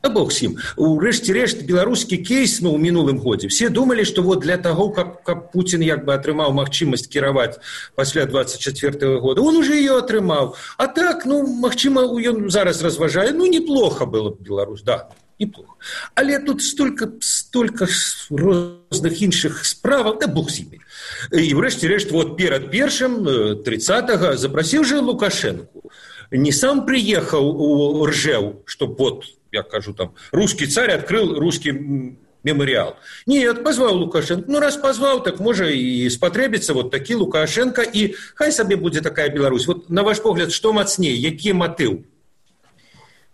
Да 0.02 0.11
бог 0.14 0.30
с 0.32 0.42
ім 0.46 0.58
урэшце 0.76 1.34
рэшт 1.34 1.62
беларускі 1.66 2.18
кейс 2.22 2.61
ну 2.62 2.70
ў 2.74 2.78
мінулым 2.78 3.18
годзе 3.18 3.50
все 3.50 3.68
думалі 3.68 4.06
што 4.06 4.22
вот 4.22 4.46
для 4.46 4.56
таго 4.56 4.90
каб, 4.94 5.22
каб 5.26 5.50
Путін 5.52 5.82
як 5.82 6.04
бы 6.06 6.14
атрымаў 6.14 6.54
магчымасць 6.54 7.11
кіраваць 7.11 7.58
пасля 7.98 8.26
24 8.26 9.18
года 9.18 9.42
он 9.42 9.56
уже 9.56 9.74
ее 9.74 9.98
атрымаў 9.98 10.54
а 10.78 10.87
так 10.87 11.26
ну 11.26 11.42
магчыма 11.46 12.06
ён 12.06 12.46
зараз 12.50 12.82
разважае 12.82 13.32
ну 13.32 13.46
неплохо 13.46 14.06
было 14.06 14.30
б 14.30 14.38
Беларусь 14.38 14.82
да 14.82 15.08
неплохо. 15.38 15.74
Але 16.14 16.38
тут 16.38 16.62
столько, 16.62 17.12
столько 17.20 17.87
розных 18.30 19.22
іншых 19.22 19.64
справаў, 19.64 20.18
да 20.18 20.26
бог 20.26 20.50
з 20.50 20.66
імі. 20.66 20.78
І 21.32 21.54
врэшце 21.54 21.88
рэшт 21.88 22.11
вот 22.11 22.37
перад 22.37 22.70
першым 22.70 23.62
30 23.62 24.38
запрасіў 24.38 24.84
же 24.84 25.00
Лукашенко. 25.00 25.80
Не 26.30 26.52
сам 26.52 26.84
приехал 26.87 27.48
у 27.48 28.04
Ржев, 28.04 28.66
чтобы 28.66 28.96
вот, 28.98 29.24
я 29.52 29.62
кажу 29.62 29.94
там, 29.94 30.14
русский 30.30 30.66
царь 30.66 30.92
открыл 30.92 31.38
русский 31.38 32.16
мемориал. 32.42 32.96
Нет, 33.26 33.64
позвал 33.64 33.96
Лукашенко. 33.96 34.50
Ну, 34.50 34.61
раз 34.61 34.76
позвал, 34.76 35.22
так 35.22 35.40
может 35.40 35.70
и 35.70 36.08
спотребиться 36.08 36.74
вот 36.74 36.90
такие 36.90 37.16
Лукашенко, 37.16 37.82
и 37.82 38.14
хай 38.34 38.52
себе 38.52 38.76
будет 38.76 39.02
такая 39.02 39.28
Беларусь. 39.28 39.66
Вот 39.66 39.88
на 39.90 40.02
ваш 40.02 40.20
погляд, 40.20 40.52
что 40.52 40.72
мацнее, 40.72 41.30
какие 41.30 41.52
мотив? 41.52 42.00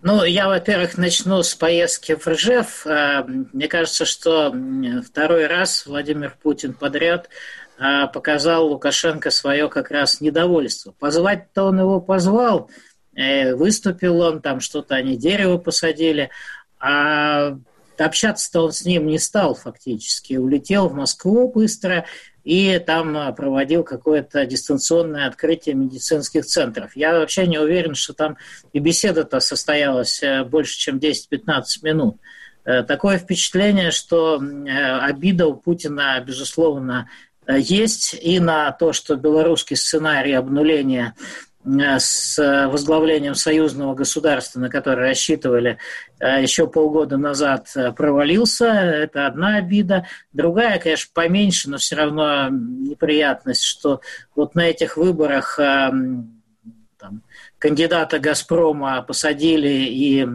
Ну, 0.01 0.23
я, 0.23 0.49
во-первых, 0.49 0.99
начну 0.99 1.43
с 1.43 1.55
поездки 1.55 2.15
в 2.15 2.27
Ржев. 2.27 2.87
Э, 2.87 3.25
мне 3.25 3.69
кажется, 3.69 4.05
что 4.05 4.55
второй 5.03 5.47
раз 5.47 5.87
Владимир 5.87 6.37
Путин 6.43 6.75
подряд 6.75 7.31
э, 7.79 8.07
показал 8.13 8.69
Лукашенко 8.69 9.31
свое 9.31 9.71
как 9.71 9.91
раз 9.91 10.21
недовольство. 10.21 10.93
Позвать-то 10.93 11.65
он 11.65 11.81
его 11.81 12.03
позвал, 12.03 12.71
выступил 13.17 14.21
он, 14.21 14.41
там 14.41 14.61
что-то 14.61 14.95
они 14.97 15.17
дерево 15.17 15.59
посадили, 15.59 16.31
а 16.79 17.57
общаться-то 17.99 18.63
он 18.63 18.73
с 18.73 18.85
ним 18.85 19.07
не 19.07 19.19
стал 19.19 19.55
фактически. 19.55 20.35
Улетел 20.35 20.89
в 20.89 20.95
Москву 20.95 21.51
быстро 21.51 22.07
и 22.45 22.79
там 22.79 23.35
проводил 23.35 23.85
какое-то 23.85 24.45
дистанционное 24.47 25.27
открытие 25.27 25.75
медицинских 25.75 26.45
центров. 26.45 26.95
Я 26.95 27.19
вообще 27.19 27.47
не 27.47 27.59
уверен, 27.59 27.95
что 27.95 28.13
там 28.13 28.37
и 28.73 28.79
беседа-то 28.79 29.41
состоялась 29.41 30.23
э, 30.23 30.45
больше, 30.45 30.79
чем 30.79 30.99
10-15 30.99 31.65
минут. 31.83 32.17
Э, 32.65 32.83
такое 32.83 33.19
впечатление, 33.19 33.91
что 33.91 34.43
э, 34.43 34.99
обида 35.01 35.47
у 35.47 35.55
Путина, 35.55 36.23
безусловно, 36.27 37.09
есть 37.47 38.15
и 38.15 38.41
на 38.41 38.73
то, 38.73 38.93
что 38.93 39.17
белорусский 39.17 39.77
сценарий 39.77 40.33
обнуления 40.33 41.15
Э, 41.15 41.54
с 41.65 42.69
возглавлением 42.69 43.35
союзного 43.35 43.95
государства, 43.95 44.61
на 44.61 44.69
которое 44.69 45.09
рассчитывали 45.09 45.79
э, 46.21 46.43
еще 46.43 46.67
полгода 46.67 47.17
назад, 47.17 47.69
э, 47.75 47.93
провалился. 47.93 48.67
Это 48.67 49.27
одна 49.27 49.57
обида. 49.57 50.07
Другая, 50.33 50.79
конечно, 50.79 51.11
поменьше, 51.15 51.71
но 51.71 51.79
все 51.79 51.97
равно 51.97 52.51
неприятность, 52.51 53.65
что 53.65 54.03
вот 54.37 54.55
на 54.55 54.67
этих 54.67 54.99
выборах 54.99 55.57
там, 55.57 57.23
кандидата 57.59 58.19
«Газпрома» 58.19 59.03
посадили 59.03 59.69
и 59.69 60.27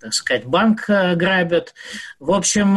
так 0.00 0.12
сказать, 0.12 0.44
банк 0.44 0.84
грабят. 0.86 1.72
В 2.20 2.30
общем, 2.32 2.74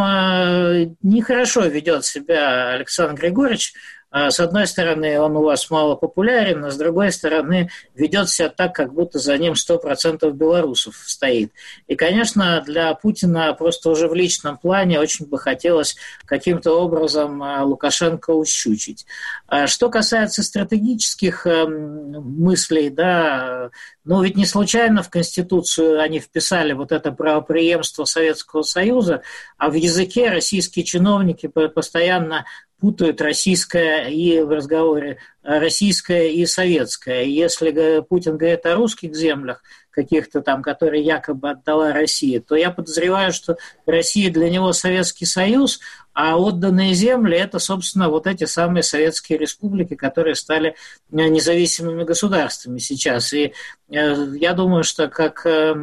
нехорошо 1.02 1.66
ведет 1.66 2.06
себя 2.06 2.70
Александр 2.70 3.20
Григорьевич. 3.22 3.74
А, 4.10 4.32
с 4.32 4.40
одной 4.40 4.68
стороны, 4.68 5.20
он 5.20 5.36
у 5.36 5.44
вас 5.44 5.70
мало 5.70 5.96
популярен, 5.96 6.64
а 6.64 6.72
с 6.72 6.78
другой 6.78 7.12
стороны, 7.12 7.70
ведет 7.94 8.30
себя 8.30 8.50
так, 8.50 8.74
как 8.74 8.94
будто 8.94 9.20
за 9.20 9.38
ним 9.38 9.54
100% 9.54 10.32
белорусов 10.32 10.96
стоит. 11.06 11.52
И, 11.88 11.96
конечно, 11.96 12.64
для 12.66 12.94
Путина 12.94 13.54
просто 13.54 13.90
уже 13.90 14.08
в 14.08 14.14
личном 14.14 14.58
плане 14.58 15.00
очень 15.00 15.26
бы 15.26 15.38
хотелось 15.38 15.98
каким-то 16.26 16.72
образом 16.72 17.44
а, 17.44 17.64
Лукашенко 17.64 18.32
ущучить. 18.32 19.06
А 19.48 19.68
что 19.68 19.90
касается 19.90 20.42
стратегических 20.42 21.46
эм, 21.46 22.12
мыслей, 22.22 22.90
да, 22.90 23.72
ну 24.08 24.24
ведь 24.24 24.38
не 24.38 24.46
случайно 24.46 25.04
в 25.04 25.10
Конституцию 25.10 26.00
они 26.00 26.20
вписали 26.20 26.72
вот 26.72 26.94
это 26.94 27.12
правопреемство 27.12 28.06
Советского 28.06 28.62
Союза, 28.62 29.22
а 29.58 29.70
в 29.70 29.74
языке 29.74 30.30
российские 30.30 30.86
чиновники 30.86 31.48
постоянно 31.48 32.46
путают 32.80 33.20
российское 33.22 34.08
и 34.08 34.42
в 34.42 34.50
разговоре 34.50 35.18
российское 35.44 36.30
и 36.30 36.46
советское. 36.46 37.26
Если 37.26 38.00
Путин 38.02 38.38
говорит 38.38 38.66
о 38.66 38.76
русских 38.76 39.14
землях, 39.14 39.62
каких-то 39.98 40.42
там, 40.42 40.62
которые 40.62 41.04
якобы 41.04 41.50
отдала 41.50 41.92
Россия, 41.92 42.40
то 42.40 42.56
я 42.56 42.70
подозреваю, 42.70 43.34
что 43.34 43.58
Россия 43.88 44.32
для 44.32 44.48
него 44.52 44.72
Советский 44.72 45.26
Союз, 45.26 45.80
а 46.14 46.38
отданные 46.38 46.94
земли– 46.94 47.36
это, 47.40 47.58
собственно, 47.58 48.08
вот 48.10 48.28
эти 48.28 48.44
самые 48.44 48.84
советские 48.84 49.40
республики, 49.40 49.96
которые 49.96 50.36
стали 50.36 50.76
независимыми 51.10 52.04
государствами 52.04 52.78
сейчас. 52.78 53.34
И 53.34 53.54
э, 53.90 54.28
я 54.40 54.54
думаю, 54.54 54.84
что 54.84 55.08
как 55.08 55.44
э, 55.48 55.76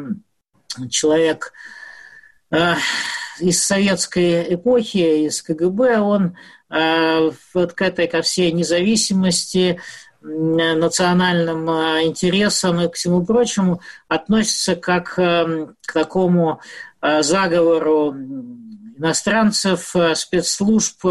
человек 0.90 1.52
э, 2.52 2.74
из 3.40 3.64
советской 3.64 4.54
эпохи, 4.54 5.26
из 5.26 5.42
КГБ, 5.42 5.98
он 5.98 6.36
Э, 6.74 7.30
вот 7.52 7.72
к 7.74 7.82
этой, 7.82 8.08
ко 8.08 8.20
всей 8.22 8.50
независимости, 8.50 9.80
национальным 10.24 11.68
э, 11.68 12.04
интересам 12.04 12.80
и 12.80 12.88
к 12.88 12.94
всему 12.94 13.24
прочему 13.24 13.80
относится 14.08 14.74
как 14.74 15.18
э, 15.18 15.68
к 15.86 15.92
такому 15.92 16.60
заговору 17.20 18.14
иностранцев, 18.96 19.94
спецслужб 20.14 21.04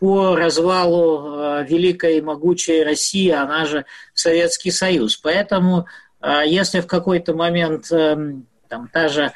по 0.00 0.34
развалу 0.34 1.62
великой 1.62 2.18
и 2.18 2.20
могучей 2.20 2.82
России, 2.82 3.30
она 3.30 3.64
же 3.66 3.84
Советский 4.14 4.72
Союз. 4.72 5.16
Поэтому, 5.18 5.86
если 6.44 6.80
в 6.80 6.88
какой-то 6.88 7.34
момент 7.34 7.88
там, 7.88 8.88
та 8.92 9.06
же 9.06 9.30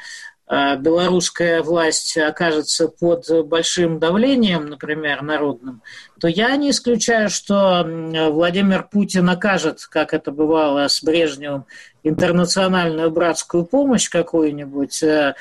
белорусская 0.49 1.61
власть 1.61 2.17
окажется 2.17 2.89
под 2.89 3.47
большим 3.47 3.97
давлением, 3.99 4.65
например, 4.65 5.21
народным, 5.21 5.81
то 6.19 6.27
я 6.27 6.55
не 6.55 6.71
исключаю, 6.71 7.29
что 7.29 7.83
Владимир 8.31 8.83
Путин 8.83 9.29
окажет, 9.29 9.85
как 9.85 10.13
это 10.13 10.31
бывало 10.31 10.87
с 10.87 11.03
Брежневым, 11.03 11.65
интернациональную 12.03 13.11
братскую 13.11 13.65
помощь 13.65 14.09
какую-нибудь 14.09 15.03
э, 15.03 15.35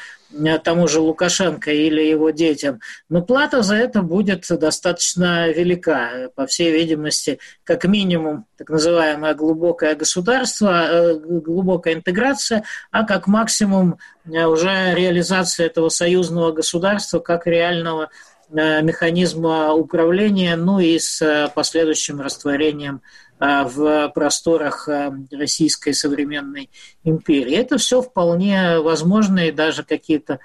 тому 0.64 0.88
же 0.88 1.00
Лукашенко 1.00 1.70
или 1.70 2.02
его 2.02 2.30
детям, 2.30 2.80
но 3.08 3.22
плата 3.22 3.62
за 3.62 3.76
это 3.76 4.02
будет 4.02 4.46
достаточно 4.48 5.48
велика. 5.48 6.30
По 6.34 6.46
всей 6.46 6.72
видимости, 6.72 7.38
как 7.64 7.84
минимум 7.84 8.46
так 8.56 8.68
называемое 8.68 9.34
глубокое 9.34 9.94
государство, 9.94 10.86
э, 10.88 11.14
глубокая 11.14 11.94
интеграция, 11.94 12.64
а 12.90 13.04
как 13.04 13.26
максимум 13.26 13.98
э, 14.24 14.44
уже 14.44 14.94
реализация 14.94 15.66
этого 15.66 15.88
союзного 15.88 16.52
государства 16.52 17.20
как 17.20 17.46
реального 17.46 18.10
механизма 18.50 19.72
управления, 19.72 20.56
ну 20.56 20.78
и 20.78 20.98
с 20.98 21.50
последующим 21.54 22.20
растворением 22.20 23.02
а, 23.38 23.64
в 23.64 24.08
просторах 24.14 24.88
российской 25.30 25.92
современной 25.92 26.70
империи. 27.04 27.54
Это 27.56 27.78
все 27.78 28.02
вполне 28.02 28.78
возможно, 28.80 29.48
и 29.48 29.52
даже 29.52 29.84
какие-то 29.84 30.38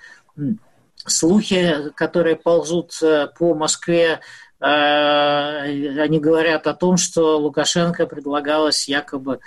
слухи, 1.05 1.91
которые 1.95 2.35
ползут 2.35 2.93
по 3.37 3.53
Москве, 3.53 4.19
они 4.61 6.19
говорят 6.19 6.67
о 6.67 6.73
том, 6.75 6.97
что 6.97 7.39
Лукашенко 7.39 8.05
предлагалась 8.05 8.87
якобы 8.87 9.39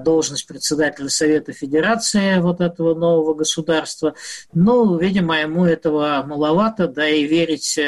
должность 0.00 0.46
председателя 0.46 1.08
Совета 1.08 1.52
Федерации 1.52 2.38
вот 2.38 2.60
этого 2.60 2.94
нового 2.94 3.32
государства. 3.34 4.14
Ну, 4.52 4.98
видимо, 4.98 5.40
ему 5.40 5.64
этого 5.64 6.22
маловато, 6.26 6.86
да 6.86 7.08
и 7.08 7.24
верить 7.24 7.80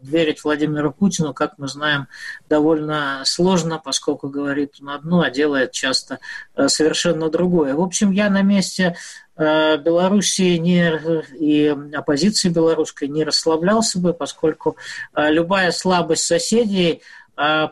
верить 0.00 0.44
Владимиру 0.44 0.92
Путину, 0.92 1.34
как 1.34 1.54
мы 1.58 1.66
знаем, 1.68 2.06
довольно 2.48 3.22
сложно, 3.24 3.80
поскольку 3.84 4.28
говорит 4.28 4.76
он 4.80 4.90
одно, 4.90 5.22
а 5.22 5.30
делает 5.30 5.72
часто 5.72 6.20
э, 6.54 6.68
совершенно 6.68 7.28
другое. 7.30 7.74
В 7.74 7.80
общем, 7.80 8.12
я 8.12 8.30
на 8.30 8.42
месте 8.42 8.96
э, 9.36 9.76
Белоруссии 9.78 10.56
не, 10.56 10.92
и 11.36 11.74
оппозиции 11.94 12.48
белорусской 12.48 13.08
не 13.08 13.24
расслаблялся 13.24 13.98
бы, 13.98 14.14
поскольку 14.14 14.76
э, 15.14 15.30
любая 15.30 15.72
слабость 15.72 16.24
соседей 16.24 17.02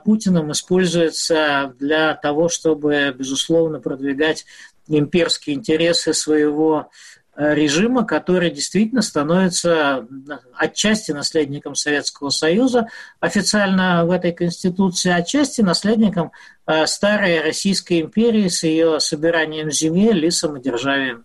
Путиным 0.04 0.52
используется 0.52 1.74
для 1.80 2.14
того, 2.14 2.48
чтобы, 2.48 3.12
безусловно, 3.18 3.80
продвигать 3.80 4.46
имперские 4.86 5.56
интересы 5.56 6.14
своего 6.14 6.88
режима, 7.36 8.04
который 8.04 8.50
действительно 8.50 9.02
становится 9.02 10.06
отчасти 10.54 11.12
наследником 11.12 11.74
Советского 11.74 12.30
Союза 12.30 12.88
официально 13.20 14.04
в 14.06 14.10
этой 14.10 14.32
Конституции, 14.32 15.10
отчасти 15.10 15.60
наследником 15.60 16.32
э, 16.66 16.86
старой 16.86 17.40
Российской 17.40 18.00
империи 18.00 18.48
с 18.48 18.62
ее 18.62 19.00
собиранием 19.00 19.70
земель 19.70 20.24
и 20.24 20.30
самодержавием. 20.30 21.24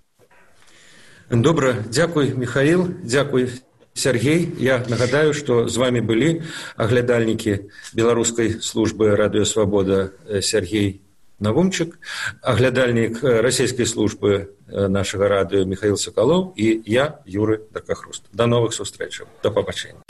Добра, 1.30 1.76
дзякуй, 1.88 2.32
Михаил, 2.34 2.88
дзякуй, 3.04 3.62
Сергей. 3.94 4.54
Я 4.58 4.84
нагадаю, 4.88 5.34
что 5.34 5.68
с 5.68 5.78
вами 5.78 6.02
были 6.02 6.44
оглядальники 6.76 7.70
белорусской 7.94 8.62
службы 8.62 9.16
«Радио 9.16 9.46
Свобода» 9.46 10.14
э, 10.28 10.42
Сергей 10.42 11.02
Навумчык, 11.41 11.99
аглядальнік 12.41 13.21
расійскай 13.23 13.85
службы 13.85 14.57
нашага 14.67 15.29
радыё 15.29 15.67
Михаил 15.69 15.97
Сакалоў 16.01 16.55
і 16.57 16.83
я 16.87 17.21
Юры 17.27 17.61
Дакахруст. 17.73 18.25
Да 18.33 18.47
новых 18.47 18.73
сустрэчаў. 18.73 19.29
Да 19.43 19.51
пабачэння. 19.51 20.01